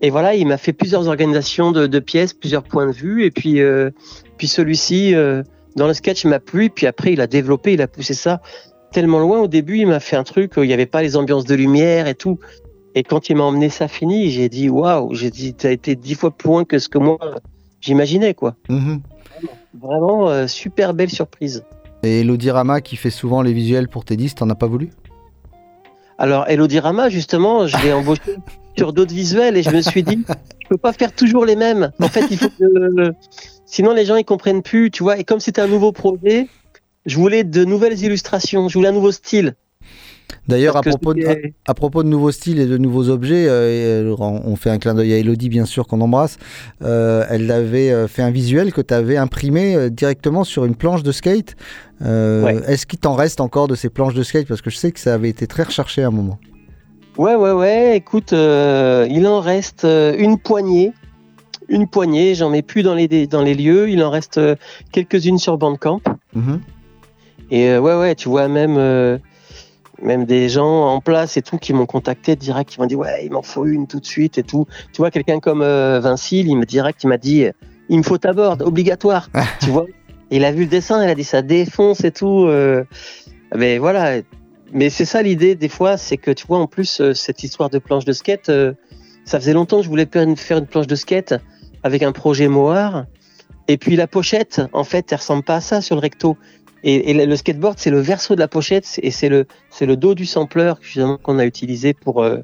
[0.00, 3.24] et voilà, il m'a fait plusieurs organisations de, de pièces, plusieurs points de vue.
[3.24, 3.90] Et puis, euh,
[4.42, 5.42] celui-ci, euh,
[5.76, 6.70] dans le sketch, m'a plu.
[6.70, 8.42] Puis après, il a développé, il a poussé ça
[8.92, 9.40] tellement loin.
[9.40, 11.54] Au début, il m'a fait un truc où il n'y avait pas les ambiances de
[11.54, 12.38] lumière et tout.
[12.94, 16.14] Et quand il m'a emmené ça fini, j'ai dit waouh, j'ai dit t'as été dix
[16.14, 17.18] fois plus loin que ce que moi
[17.80, 18.54] j'imaginais quoi.
[18.68, 19.00] Mhm.
[19.80, 21.64] Vraiment euh, super belle surprise.
[22.04, 24.90] Et Elodie Rama qui fait souvent les visuels pour tes disques, t'en as pas voulu?
[26.18, 28.36] Alors Elodie Rama justement, je l'ai embauché
[28.76, 30.24] sur d'autres visuels et je me suis dit
[30.62, 31.90] je peux pas faire toujours les mêmes.
[32.00, 33.12] En fait, il faut que
[33.66, 35.18] sinon les gens ils comprennent plus, tu vois.
[35.18, 36.48] Et comme c'était un nouveau projet,
[37.06, 39.56] je voulais de nouvelles illustrations, je voulais un nouveau style.
[40.48, 43.46] D'ailleurs, à propos, de, à, c'était- à propos de nouveaux styles et de nouveaux objets,
[43.48, 46.38] euh, et, euh, on fait un clin d'œil à Elodie, bien sûr, qu'on embrasse.
[46.82, 51.12] Euh, elle avait fait un visuel que tu avais imprimé directement sur une planche de
[51.12, 51.56] skate.
[52.02, 52.60] Euh, Ouais.
[52.66, 54.46] Est-ce qu'il t'en reste encore de ces planches de skate?
[54.46, 56.38] Parce que je sais que ça avait été très recherché à un moment.
[57.16, 57.96] Ouais, ouais, ouais.
[57.96, 59.84] Écoute, il en reste
[60.18, 60.92] une poignée.
[61.68, 62.34] Une poignée.
[62.34, 63.88] J'en mets plus dans les, dans les lieux.
[63.88, 64.38] Il en reste
[64.92, 66.00] quelques-unes sur Bandcamp.
[66.34, 66.60] Mhm.
[67.50, 68.76] Et euh, ouais, ouais, tu vois, même,
[70.02, 73.24] même des gens en place et tout qui m'ont contacté direct, qui m'ont dit, ouais,
[73.24, 74.66] il m'en faut une tout de suite et tout.
[74.92, 77.46] Tu vois, quelqu'un comme euh, Vinci, il me direct, il m'a dit,
[77.88, 79.28] il me faut ta board, obligatoire.
[79.60, 79.86] tu vois,
[80.30, 82.46] Et il a vu le dessin, il a dit, ça défonce et tout.
[82.46, 82.84] euh.
[83.54, 84.20] mais voilà.
[84.72, 87.70] Mais c'est ça l'idée, des fois, c'est que tu vois, en plus, euh, cette histoire
[87.70, 88.72] de planche de skate, euh,
[89.24, 91.34] ça faisait longtemps que je voulais faire une, faire une planche de skate
[91.84, 93.04] avec un projet Moar.
[93.68, 96.36] Et puis la pochette, en fait, elle ressemble pas à ça sur le recto.
[96.86, 99.96] Et, et le- skateboard, c'est le verso de la pochette, et c'est le, c'est le
[99.96, 102.38] dos du sampler justement qu'on a utilisé pour euh,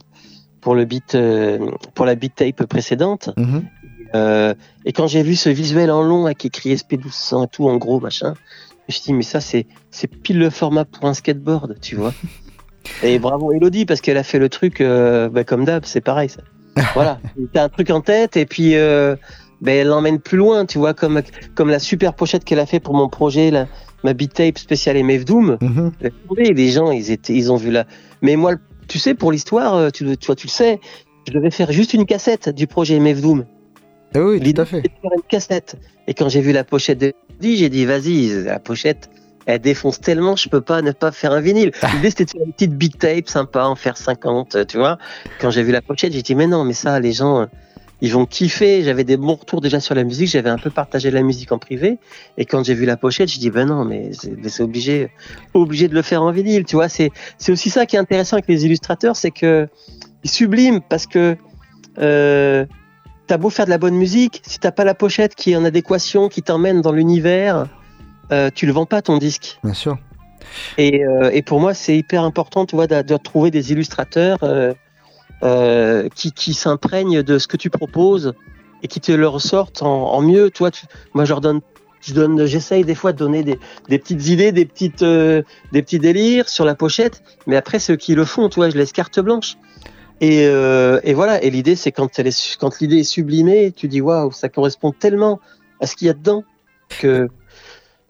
[0.62, 1.58] pour le beat, euh,
[1.94, 3.30] pour la beat tape précédente.
[3.36, 3.64] Mhm.
[4.14, 7.76] euh, et quand j'ai vu ce visuel en long avec écrit SP1200 et tout en
[7.76, 11.14] gros machin, je me suis dit mais ça c'est c'est pile le format pour un
[11.14, 12.14] skateboard, tu vois.
[13.02, 16.30] et bravo Elodie parce qu'elle a fait le truc euh, bah, comme d'hab, c'est pareil
[16.30, 16.40] ça.
[16.94, 17.18] Voilà,
[17.52, 19.16] t'as un truc en tête et puis euh,
[19.60, 21.20] ben, elle l'emmène plus loin, tu vois, comme
[21.54, 23.66] comme la super pochette qu'elle a fait pour mon projet, là,
[24.04, 25.58] ma beat tape spéciale MF Doom.
[26.28, 27.86] Tomber, Les gens, ils étaient, ils ont vu là.
[28.22, 28.54] Mais moi,
[28.88, 30.80] tu sais, pour l'histoire, euh, tu, tu vois, tu le sais,
[31.26, 33.44] je devais faire juste une cassette du projet MF Doom.
[34.14, 34.82] Ah oui, tout à fait.
[34.82, 35.76] Faire une cassette.
[36.08, 39.08] Et quand j'ai vu la pochette de j'ai dit, vas-y, la pochette,
[39.46, 41.72] elle défonce tellement, je peux pas ne pas faire un vinyle.
[41.94, 44.98] L'idée, c'était de faire une petite beat tape sympa, en faire 50, euh, tu vois.
[45.40, 47.46] Quand j'ai vu la pochette, j'ai dit, mais non, mais ça, les gens, euh,
[48.00, 48.82] ils vont kiffer.
[48.82, 51.58] J'avais des bons retours déjà sur la musique, j'avais un peu partagé la musique en
[51.58, 51.98] privé.
[52.38, 54.10] Et quand j'ai vu la pochette, j'ai dit, ben non, mais
[54.48, 55.10] c'est obligé,
[55.54, 56.88] obligé de le faire en vinyle, tu vois.
[56.88, 59.68] C'est c'est aussi ça qui est intéressant avec les illustrateurs, c'est que
[60.24, 61.36] ils subliment parce que
[61.98, 62.66] euh,
[63.26, 65.64] t'as beau faire de la bonne musique, si t'as pas la pochette qui est en
[65.64, 67.68] adéquation, qui t'emmène dans l'univers,
[68.32, 69.58] euh, tu le vends pas ton disque.
[69.64, 69.98] Bien sûr.
[70.78, 74.38] Et, euh, et pour moi, c'est hyper important, tu vois, de, de trouver des illustrateurs
[75.42, 78.34] euh, qui, qui s'imprègnent de ce que tu proposes
[78.82, 80.50] et qui te le ressortent en, en mieux.
[80.50, 81.60] Toi, tu, moi, je leur donne,
[82.00, 85.82] je donne, j'essaye des fois de donner des, des petites idées, des petites, euh, des
[85.82, 87.22] petits délires sur la pochette.
[87.46, 89.56] Mais après, ceux qui le font, tu vois, je laisse carte blanche.
[90.22, 91.42] Et, euh, et voilà.
[91.42, 94.48] Et l'idée, c'est quand elle est, su- quand l'idée est sublimée, tu dis waouh, ça
[94.48, 95.40] correspond tellement
[95.80, 96.44] à ce qu'il y a dedans
[96.88, 97.28] que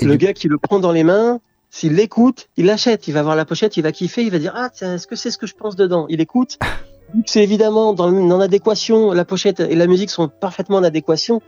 [0.02, 3.36] le gars qui le prend dans les mains, s'il l'écoute, il l'achète, il va voir
[3.36, 5.54] la pochette, il va kiffer, il va dire ah est-ce que c'est ce que je
[5.54, 6.06] pense dedans?
[6.08, 6.58] Il écoute.
[7.27, 11.40] C'est évidemment dans, en adéquation, la pochette et la musique sont parfaitement en adéquation.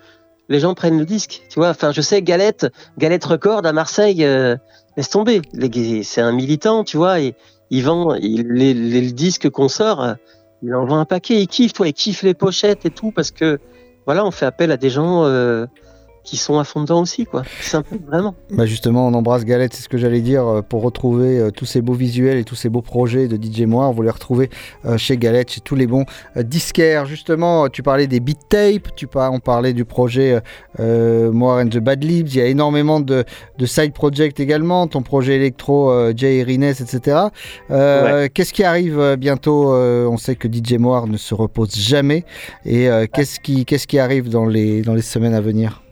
[0.48, 1.70] Les gens prennent le disque, tu vois.
[1.70, 2.66] Enfin, je sais, Galette,
[2.98, 4.57] Galette Record à Marseille, euh,
[4.96, 5.40] laisse tomber.
[6.03, 7.20] C'est un militant, tu vois.
[7.20, 7.35] Et
[7.70, 10.14] il vend il- les, les disques qu'on sort, euh,
[10.62, 11.40] il en vend un paquet.
[11.40, 13.59] Il kiffe, toi, il kiffe les pochettes et tout parce que
[14.05, 15.66] voilà, on fait appel à des gens euh,
[16.24, 17.42] qui sont à fond dedans aussi, quoi.
[17.42, 18.35] Peu vraiment.
[18.50, 21.66] Bah justement, on embrasse Galette, c'est ce que j'allais dire, euh, pour retrouver euh, tous
[21.66, 23.92] ces beaux visuels et tous ces beaux projets de DJ Moire.
[23.92, 24.48] Vous les retrouvez
[24.85, 26.04] euh, chez Galette, chez tous les bons
[26.37, 27.06] disquaires.
[27.06, 30.40] Justement, tu parlais des beat tapes, tu par- on parlait du projet
[30.80, 32.28] euh, Moire and the Bad Libs.
[32.35, 33.24] Il y a énormément de,
[33.58, 37.18] de side projects également, ton projet électro, euh, Jay Rines, etc.
[37.70, 42.24] Euh, Qu'est-ce qui arrive bientôt On sait que DJ Moire ne se repose jamais.
[42.64, 45.82] Et qu'est-ce qui, qui arrive dans les, dans les semaines à venir?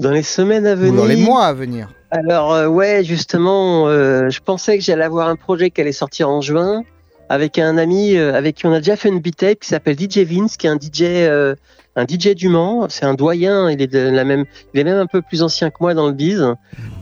[0.00, 0.94] Dans les semaines à venir.
[0.94, 5.04] Ou dans les mois à venir Alors euh, ouais, justement, euh, je pensais que j'allais
[5.04, 6.82] avoir un projet qui allait sortir en juin
[7.28, 9.96] avec un ami euh, avec qui on a déjà fait une beat tape qui s'appelle
[9.98, 11.54] DJ Vince, qui est un DJ euh,
[11.96, 12.88] un DJ du Mans.
[12.88, 13.70] C'est un doyen.
[13.70, 16.06] Il est de la même, il est même un peu plus ancien que moi dans
[16.06, 16.44] le biz.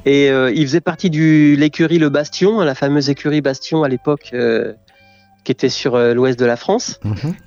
[0.05, 4.33] Et il faisait partie du l'écurie Le Bastion, la fameuse écurie Bastion à l'époque.
[5.45, 7.01] qui était sur l'ouest de la France.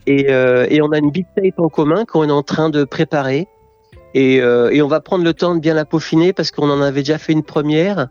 [0.08, 2.84] Et, euh, et on a une big tape en commun qu'on est en train de
[2.84, 3.48] préparer.
[4.14, 6.82] Et, euh, et on va prendre le temps de bien la peaufiner parce qu'on en
[6.82, 8.08] avait déjà fait une première.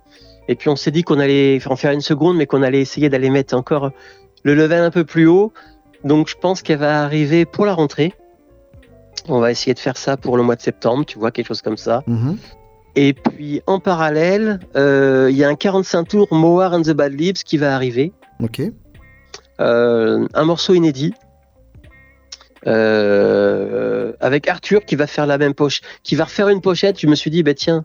[0.49, 3.09] Et puis on s'est dit qu'on allait en faire une seconde, mais qu'on allait essayer
[3.09, 3.93] d'aller mettre encore
[4.43, 5.53] le level un peu plus haut.
[6.05, 8.15] Donc je pense qu'elle va arriver pour la rentrée.
[9.29, 11.63] On va essayer de faire ça pour le mois de septembre, tu vois, quelque chose
[11.63, 12.03] comme ça.
[12.97, 17.13] Et puis en parallèle, euh, il y a un 45 tours Moar and the Bad
[17.13, 18.13] Lips qui va arriver.
[18.43, 18.63] Ok.
[19.61, 21.15] Euh, un morceau inédit.
[22.67, 27.01] Euh, avec Arthur qui va faire la même poche, qui va refaire une pochette.
[27.01, 27.85] Je me suis dit, bah tiens,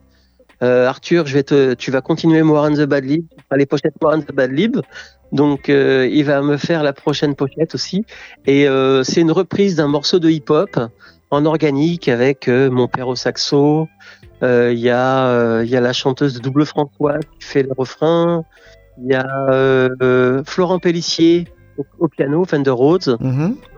[0.63, 3.93] euh, Arthur, je vais te, tu vas continuer Moran the Bad Lib, enfin, les pochettes
[4.01, 4.77] Moran the Bad Lib.
[5.31, 8.05] Donc, euh, il va me faire la prochaine pochette aussi.
[8.45, 10.79] Et euh, c'est une reprise d'un morceau de hip-hop
[11.31, 13.87] en organique avec euh, mon père au saxo.
[14.41, 17.71] Il y a, euh, il y a la chanteuse de Double François qui fait le
[17.75, 18.43] refrain.
[19.01, 23.17] Il y a Florent Pellissier au, au piano, Fender Rhodes,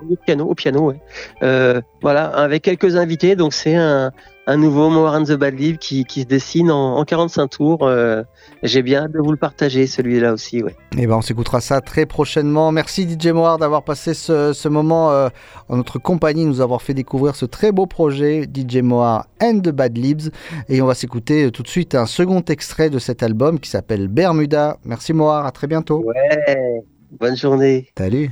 [0.10, 1.00] au piano, au piano, ouais.
[1.44, 3.36] Euh, voilà, avec quelques invités.
[3.36, 4.12] Donc c'est un,
[4.46, 7.80] un nouveau More and the Bad Live qui, qui se dessine en, en 45 tours.
[7.84, 8.24] Euh,
[8.64, 10.76] J'ai bien hâte de vous le partager, celui-là aussi, ouais.
[10.98, 12.72] Et ben on s'écoutera ça très prochainement.
[12.72, 15.30] Merci DJ Moir d'avoir passé ce, ce moment euh,
[15.70, 19.70] en notre compagnie, nous avoir fait découvrir ce très beau projet DJ Moir and the
[19.70, 20.30] Bad Libs.
[20.70, 24.08] Et on va s'écouter tout de suite un second extrait de cet album qui s'appelle
[24.08, 24.78] Bermuda.
[24.86, 26.04] Merci Moir, à très bientôt.
[26.06, 27.90] Ouais, bonne journée.
[27.98, 28.32] Salut.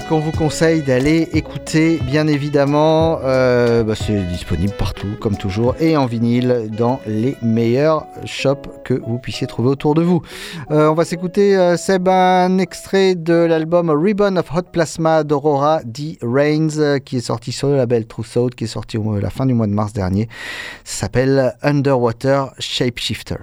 [0.00, 3.18] Qu'on vous conseille d'aller écouter bien évidemment.
[3.24, 8.94] Euh, bah, c'est disponible partout comme toujours et en vinyle dans les meilleurs shops que
[9.06, 10.22] vous puissiez trouver autour de vous.
[10.70, 15.80] Euh, on va s'écouter euh, Seb un extrait de l'album Ribbon of Hot Plasma d'Aurora
[15.84, 16.18] D.
[16.22, 19.30] Reigns euh, qui est sorti sur le label True Soul qui est sorti mois- la
[19.30, 20.28] fin du mois de mars dernier.
[20.84, 23.36] Ça s'appelle Underwater Shapeshifter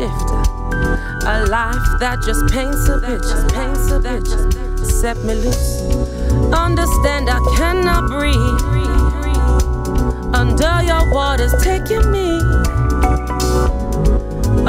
[0.00, 4.48] A life that just paints a picture, paints a picture.
[4.84, 5.82] Set me loose.
[6.54, 8.38] Understand I cannot breathe.
[10.32, 12.38] Under your waters taking me.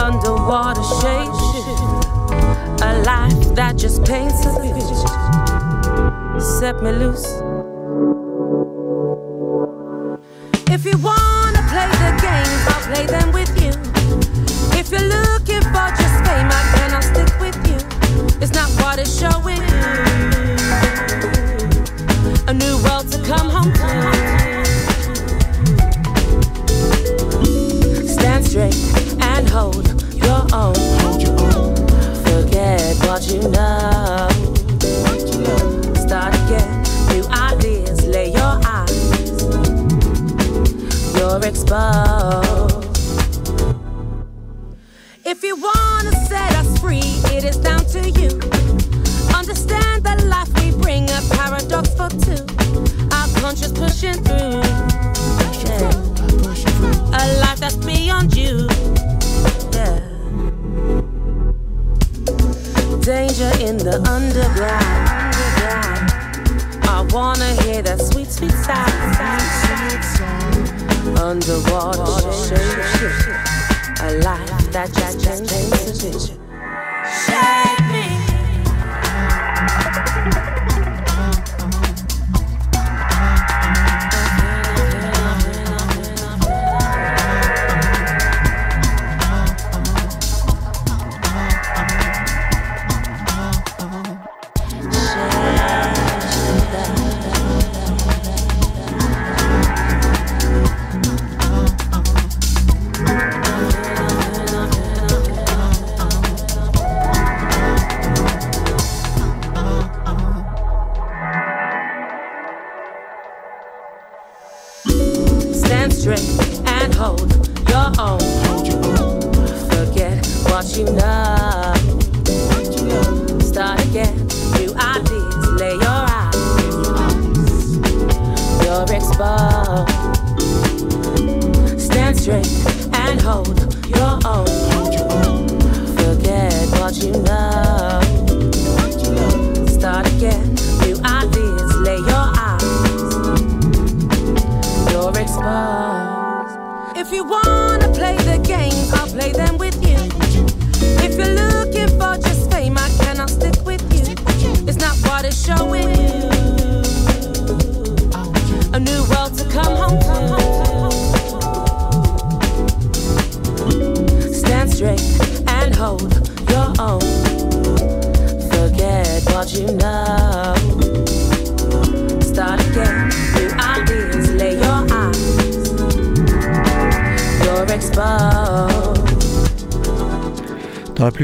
[0.02, 1.78] Underwater shapeshifter.
[2.82, 6.42] A life that just paints a picture.
[6.42, 7.28] Set me loose.
[10.72, 10.98] If you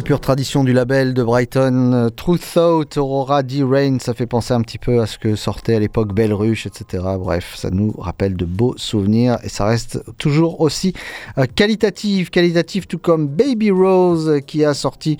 [0.05, 3.61] Pure tradition du label de Brighton, euh, True Thought, Aurora D.
[3.61, 6.65] Rain, ça fait penser un petit peu à ce que sortait à l'époque Belle Ruche,
[6.65, 7.03] etc.
[7.19, 10.93] Bref, ça nous rappelle de beaux souvenirs et ça reste toujours aussi
[11.37, 12.31] euh, qualitatif.
[12.31, 15.19] Qualitatif tout comme Baby Rose euh, qui a sorti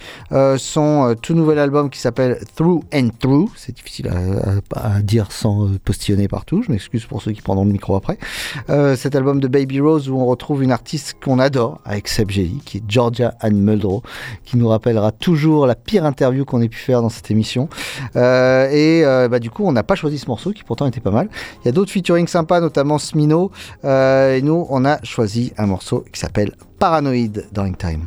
[0.57, 3.51] son tout nouvel album qui s'appelle Through and Through.
[3.55, 4.09] C'est difficile
[4.75, 6.63] à, dire sans postillonner partout.
[6.63, 8.17] Je m'excuse pour ceux qui prendront le micro après.
[8.95, 12.59] Cet album de Baby Rose où on retrouve une artiste qu'on adore avec Seb Gelli,
[12.65, 14.01] qui est Georgia Ann Muldrow,
[14.45, 17.69] qui nous rappellera toujours la pire interview qu'on ait pu faire dans cette émission.
[18.15, 21.01] Euh, et euh, bah, du coup, on n'a pas choisi ce morceau qui pourtant était
[21.01, 21.29] pas mal.
[21.61, 23.51] Il y a d'autres featuring sympas, notamment Smino.
[23.83, 28.05] Euh, et nous, on a choisi un morceau qui s'appelle Paranoid dans Time.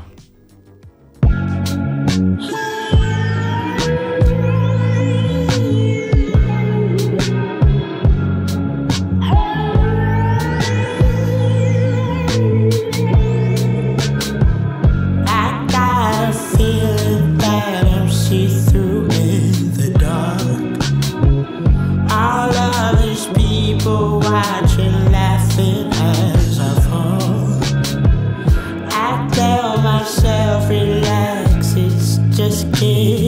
[32.88, 33.27] Mm-hmm.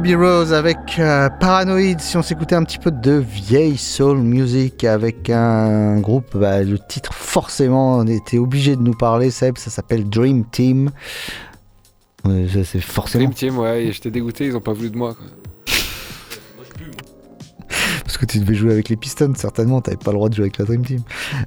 [0.00, 4.82] Baby Rose avec euh, Paranoid, si on s'écoutait un petit peu de vieille soul music
[4.84, 9.68] avec un groupe, bah, le titre forcément on était obligé de nous parler, Seb, ça
[9.68, 10.90] s'appelle Dream Team.
[12.24, 15.14] C'est forcément Dream Team, ouais, j'étais dégoûté, ils ont pas voulu de moi.
[15.14, 15.26] Quoi.
[18.02, 20.44] parce que tu devais jouer avec les Pistons, certainement, t'avais pas le droit de jouer
[20.44, 21.00] avec la Dream Team.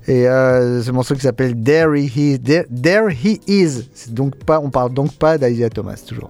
[0.08, 4.12] Et euh, ce morceau qui s'appelle There He Is, There, There He Is.
[4.12, 6.30] Donc pas, on parle donc pas d'Isaiah Thomas toujours.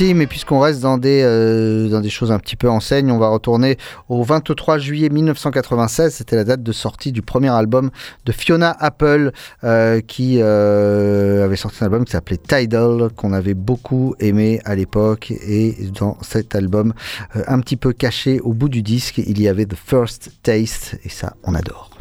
[0.00, 0.22] Team.
[0.22, 3.28] Et puisqu'on reste dans des, euh, dans des choses un petit peu enseignes, on va
[3.28, 3.76] retourner
[4.08, 6.14] au 23 juillet 1996.
[6.14, 7.90] C'était la date de sortie du premier album
[8.24, 9.30] de Fiona Apple
[9.62, 14.74] euh, qui euh, avait sorti un album qui s'appelait Tidal, qu'on avait beaucoup aimé à
[14.74, 15.34] l'époque.
[15.46, 16.94] Et dans cet album,
[17.34, 20.98] un petit peu caché au bout du disque, il y avait The First Taste.
[21.04, 21.99] Et ça, on adore.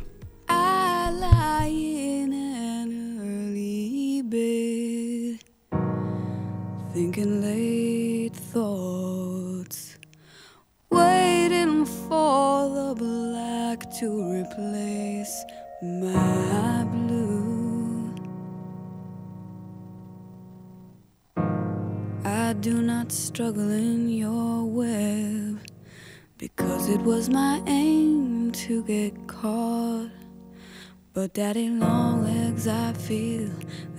[31.34, 33.50] Daddy long legs, I feel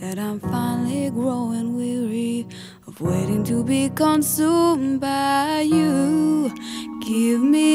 [0.00, 2.46] that I'm finally growing weary
[2.88, 6.52] of waiting to be consumed by you.
[7.00, 7.69] Give me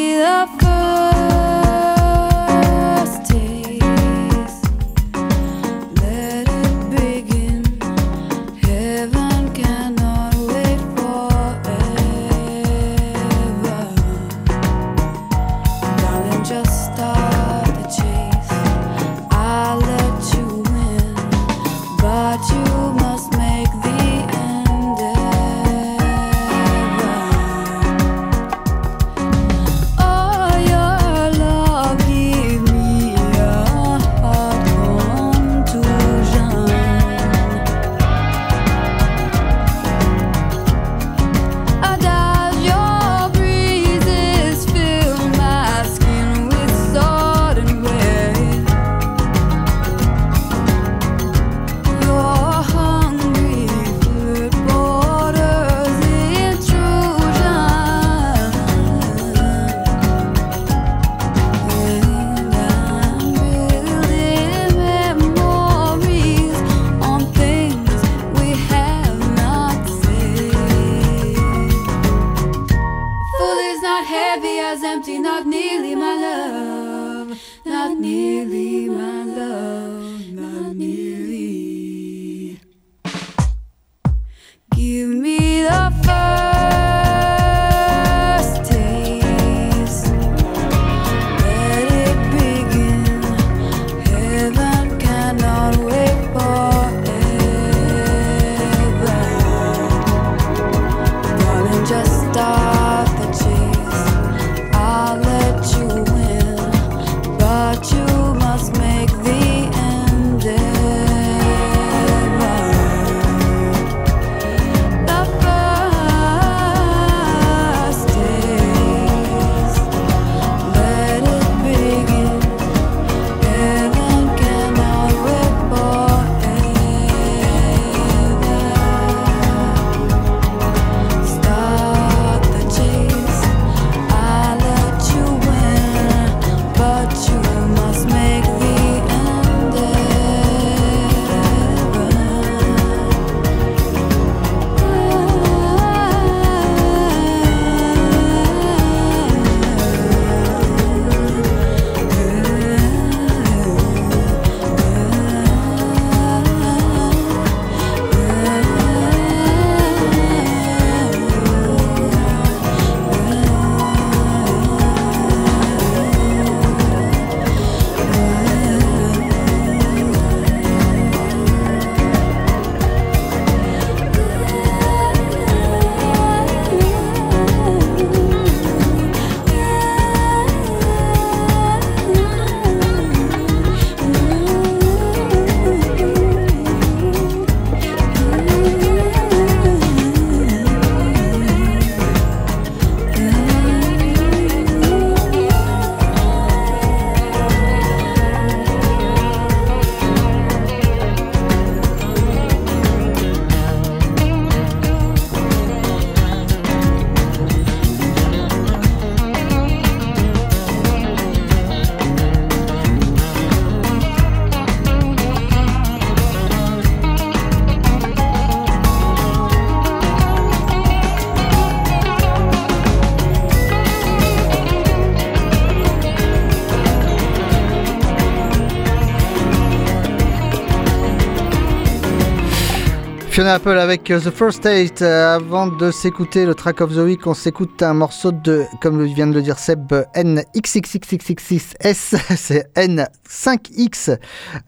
[233.36, 235.01] Fiona Apple avec euh, The First Date.
[235.01, 239.03] Euh, avant de s'écouter le track of the week, on s'écoute un morceau de, comme
[239.03, 241.75] vient de le dire Seb, NXXXXXS,
[242.38, 244.17] c'est N5X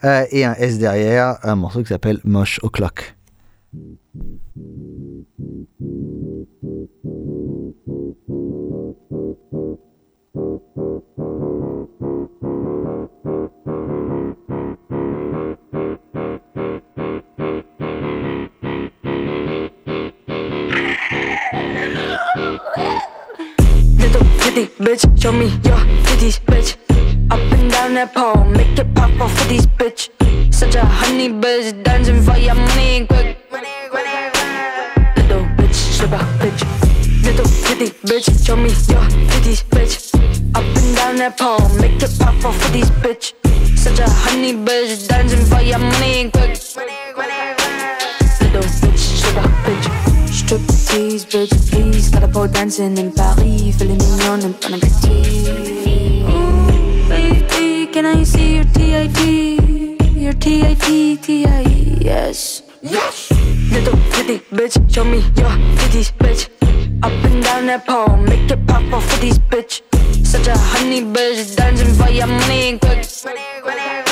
[0.03, 3.15] euh, et un S derrière, un morceau qui s'appelle Mosh O'Clock.
[24.57, 26.77] Little pretty bitch, show me your titties, bitch.
[27.29, 30.09] Up and down that pole, make it pop off for these bitch.
[30.51, 33.37] Such a honey bitch, dancing for your money quick.
[35.15, 36.63] Little bitch, sugar bitch.
[37.23, 40.15] Little pretty bitch, show me your titties, bitch.
[40.55, 43.33] Up and down that pole, make it pop off for these bitch.
[43.77, 46.57] Such a honey bitch, dancing for your money quick.
[50.97, 52.09] Tease, bitch, please.
[52.09, 55.27] Got a pole dancing in Paris, feeling mignon and bon appetit.
[56.25, 59.19] Ooh, baby, can I see your TID?
[60.17, 62.01] Your TID, T-I-E-S.
[62.01, 62.63] Yes.
[62.81, 63.31] Yes!
[63.71, 66.49] Little pretty bitch, show me your titties, bitch.
[67.03, 69.83] Up and down that pole, make it pop off for these bitch.
[70.25, 74.06] Such a honey bitch, dancing for your money quick.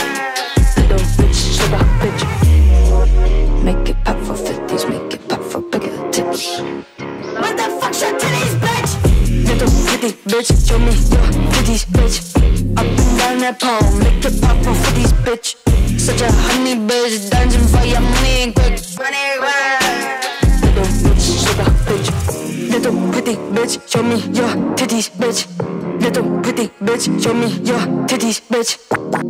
[9.45, 9.59] Bitch?
[9.59, 12.35] Little pretty bitch, show me your titties, bitch.
[12.77, 15.99] Up and down that pole, make it pop for 50s, bitch.
[15.99, 18.79] Such a honey bitch, dancing for your money quick.
[18.97, 19.25] Money,
[20.61, 22.71] Little bitch, sugar bitch.
[22.71, 25.47] Little pretty bitch, show me your titties, bitch.
[26.01, 28.77] Little pretty bitch, show me your titties, bitch.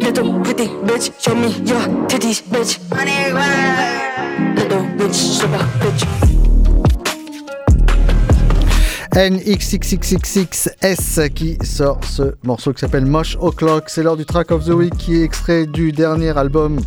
[0.01, 2.79] Little pretty bitch, show me your titties, bitch.
[2.89, 3.31] Money,
[4.55, 6.34] Little bitch, sugar bitch.
[9.15, 10.69] NXXXXS
[11.33, 13.85] qui sort ce morceau qui s'appelle Mosh O'Clock.
[13.87, 16.81] C'est l'heure du track of the week qui est extrait du dernier album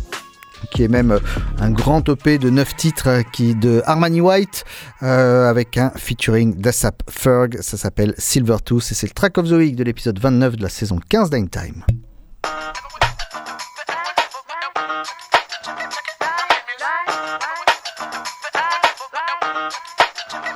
[0.69, 1.19] qui est même euh,
[1.59, 4.63] un grand EP de 9 titres euh, qui de Armani White
[5.01, 7.57] euh, avec un featuring d'Asap Ferg.
[7.61, 10.61] Ça s'appelle Silver Tooth et c'est le track of the week de l'épisode 29 de
[10.61, 11.83] la saison 15 d'Hangtime.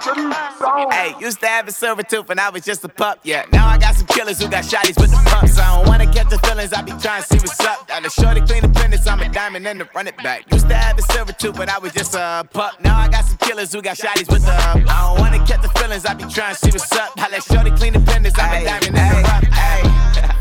[0.04, 3.46] Hey, used to have a silver tooth and I was just a pup, yeah.
[3.54, 5.58] Now I got some killers who got shotties with the pumps.
[5.58, 7.88] I don't wanna catch the feelings, I be trying to see what's up.
[7.88, 10.52] Got a shorty clean the pendants, I'm a diamond and to run it back.
[10.52, 12.82] Used to have a silver tooth, but I was just a pup.
[12.82, 15.70] Now I got some killers who got shotties with the I don't wanna catch the
[15.80, 17.12] feelings, I be trying to see what's up.
[17.18, 19.93] I let shorty clean the pendants, I'm a diamond and to run it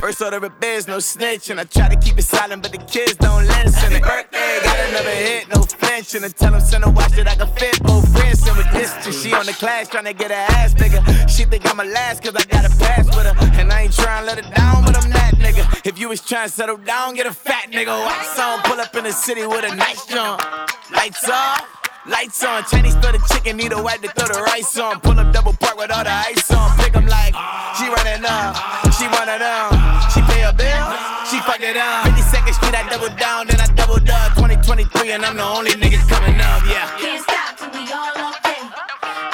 [0.03, 2.79] First order of biz, no snitch, and I try to keep it silent, but the
[2.79, 3.93] kids don't listen.
[3.93, 7.29] The birthday, got another hit, no flinch, and I tell them send a watch that
[7.29, 8.49] I can fit both wrists.
[8.49, 11.01] And with distance, she on the class trying to get her ass bigger.
[11.29, 13.95] She think I'm a last cause I got a pass with her, and I ain't
[13.95, 15.87] trying to let her down, but I'm that nigga.
[15.87, 17.95] If you was trying to settle down, get a fat nigga.
[18.05, 20.43] Wax on, pull up in the city with a nice jump.
[20.91, 21.82] Lights off.
[22.05, 24.99] Lights on, Chinese throw the chicken, need a wipe to throw the rice on.
[25.01, 26.77] Pull up double park with all the ice on.
[26.77, 27.33] Pick 'em like,
[27.79, 28.59] she running up,
[28.99, 29.71] she one of them.
[30.11, 30.87] She pay a bill,
[31.31, 32.03] she fuck it up.
[32.03, 34.35] 52nd Street, I double down, then I doubled up.
[34.35, 36.91] 2023, and I'm the only nigga coming up, yeah.
[36.99, 38.61] Can't stop till we all okay.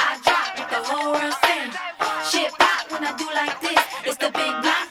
[0.05, 1.73] I drop it, the whole world sing.
[2.29, 3.81] Shit pop when I do like this.
[4.05, 4.88] It's the big black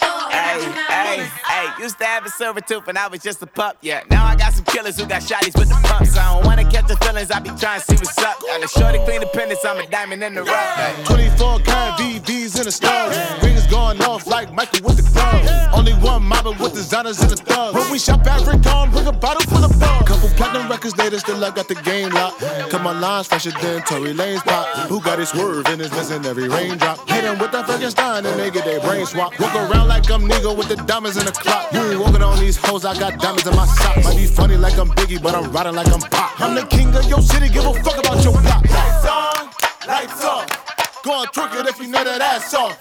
[1.80, 4.04] used to have a silver tooth and I was just a pup, yeah.
[4.10, 6.18] Now I got some killers who got shotties with the pumps.
[6.18, 8.40] I don't wanna catch the feelings, I be trying to see what's up.
[8.42, 10.76] Got a shorty clean the pendants, I'm a diamond in the rough.
[10.76, 11.04] Hey.
[11.06, 13.18] 24 karat VVs in the stars.
[13.44, 15.50] Rings going off like Michael with the clubs.
[15.74, 17.76] Only one mobbing with designers in the thugs.
[17.76, 20.06] When we shop at Rick on, bring a bottle full of bug.
[20.06, 22.40] Couple platinum records later, still I got the game locked.
[22.72, 24.66] Cut my lines fresher than Tory Lane's pop.
[24.90, 27.08] Who got his swerve and is missing every raindrop.
[27.10, 29.38] Hit him with that Frankenstein and they get their brain swap.
[29.40, 31.72] Walk around like I'm Nego with the diamonds in the clock.
[31.78, 34.04] You ain't walking on these hoes, I got diamonds in my sock.
[34.04, 36.42] Might be funny like I'm Biggie, but I'm riding like I'm Pop.
[36.42, 38.68] I'm the king of your city, give a fuck about your block.
[38.68, 39.50] Lights on,
[39.88, 41.04] lights off.
[41.04, 42.80] Go on, twerk it if you know that ass off.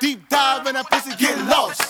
[0.00, 1.82] Deep dive in that pussy, get lost.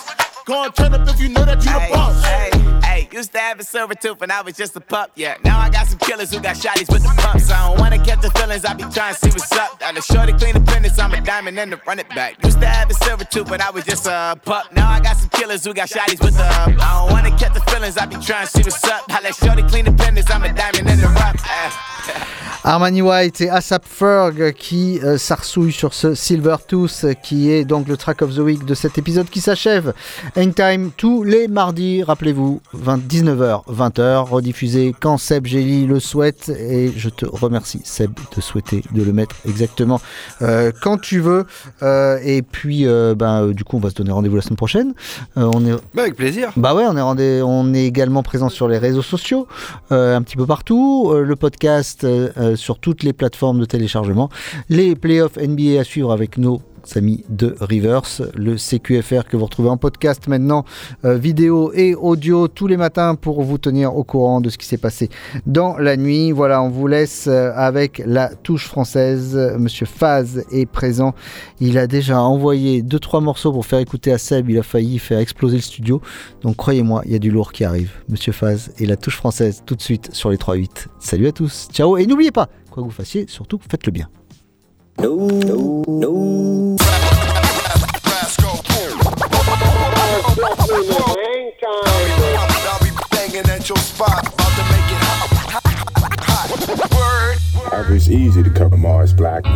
[0.45, 2.21] Go on, turn up if you know that you the boss.
[2.25, 2.80] Hey, hey,
[3.11, 5.37] used to have a silver tooth and I was just a pup, yeah.
[5.43, 7.49] Now I got some killers who got shotties with the pumps.
[7.49, 9.79] I don't wanna catch the feelings, I be trying to see what's up.
[9.79, 12.43] Got a shorty clean the pendants, I'm a diamond and to run it back.
[12.43, 14.71] Used to have a silver tooth, but I was just a pup.
[14.73, 16.65] Now I got some killers who got shotties with the I
[17.05, 19.03] don't wanna catch the feelings, I be trying to see what's up.
[19.09, 21.35] I let shorty clean the pendants, I'm a diamond in the rough.
[21.49, 21.71] eh.
[22.63, 27.87] Armani White et Asap Ferg qui euh, s'arsouillent sur ce Silver Tooth qui est donc
[27.87, 29.93] le track of the week de cet épisode qui s'achève.
[30.37, 37.09] Hangtime tous les mardis, rappelez-vous, 19h, 20h, rediffusé quand Seb Gély le souhaite et je
[37.09, 39.99] te remercie Seb de souhaiter de le mettre exactement
[40.41, 41.45] euh, quand tu veux.
[41.81, 44.93] Euh, et puis, euh, ben, du coup, on va se donner rendez-vous la semaine prochaine.
[45.35, 45.73] On est...
[45.93, 46.51] Bah, avec plaisir.
[46.55, 49.47] Bah ouais, on est, on est également présent sur les réseaux sociaux,
[49.89, 51.13] un petit peu partout.
[51.13, 54.29] Le podcast euh, sur toutes les plateformes de téléchargement.
[54.69, 56.61] Les playoffs NBA à suivre avec nos
[56.95, 60.65] amis de Rivers, le CQFR que vous retrouvez en podcast maintenant,
[61.05, 64.65] euh, vidéo et audio tous les matins pour vous tenir au courant de ce qui
[64.65, 65.09] s'est passé
[65.45, 66.31] dans la nuit.
[66.31, 69.37] Voilà, on vous laisse euh, avec la touche française.
[69.57, 71.13] Monsieur Faz est présent.
[71.59, 74.49] Il a déjà envoyé deux trois morceaux pour faire écouter à Seb.
[74.49, 76.01] Il a failli faire exploser le studio.
[76.41, 77.91] Donc croyez-moi, il y a du lourd qui arrive.
[78.09, 80.87] Monsieur Faz et la touche française tout de suite sur les 3-8.
[80.99, 81.67] Salut à tous.
[81.71, 84.20] Ciao et n'oubliez pas, quoi que vous fassiez, surtout faites-le bien.
[84.97, 86.77] No, no, no.
[97.93, 99.53] It's easy to cover Mars Blackman.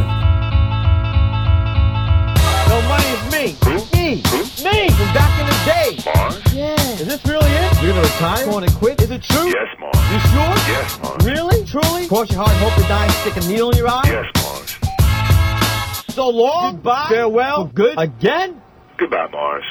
[2.68, 3.56] No money is me.
[3.94, 4.22] Me.
[4.64, 5.98] Me from back in the day.
[6.14, 6.54] Mars?
[6.54, 6.76] Yeah.
[6.76, 7.82] Is this really it?
[7.82, 8.46] You're gonna retire?
[8.46, 9.02] Going to quit?
[9.02, 9.48] Is it true?
[9.48, 9.98] Yes, Mars.
[10.12, 10.56] You sure?
[10.68, 11.26] Yes, Mars.
[11.26, 11.66] Really?
[11.66, 12.08] Truly?
[12.08, 14.04] Cross your heart and hope to die and stick a needle in your eye?
[14.06, 14.85] Yes, Mars.
[16.16, 16.76] So long.
[16.76, 17.08] Goodbye.
[17.10, 17.66] Farewell.
[17.66, 17.96] Good.
[17.98, 18.62] Again?
[18.98, 19.66] Goodbye, Mars.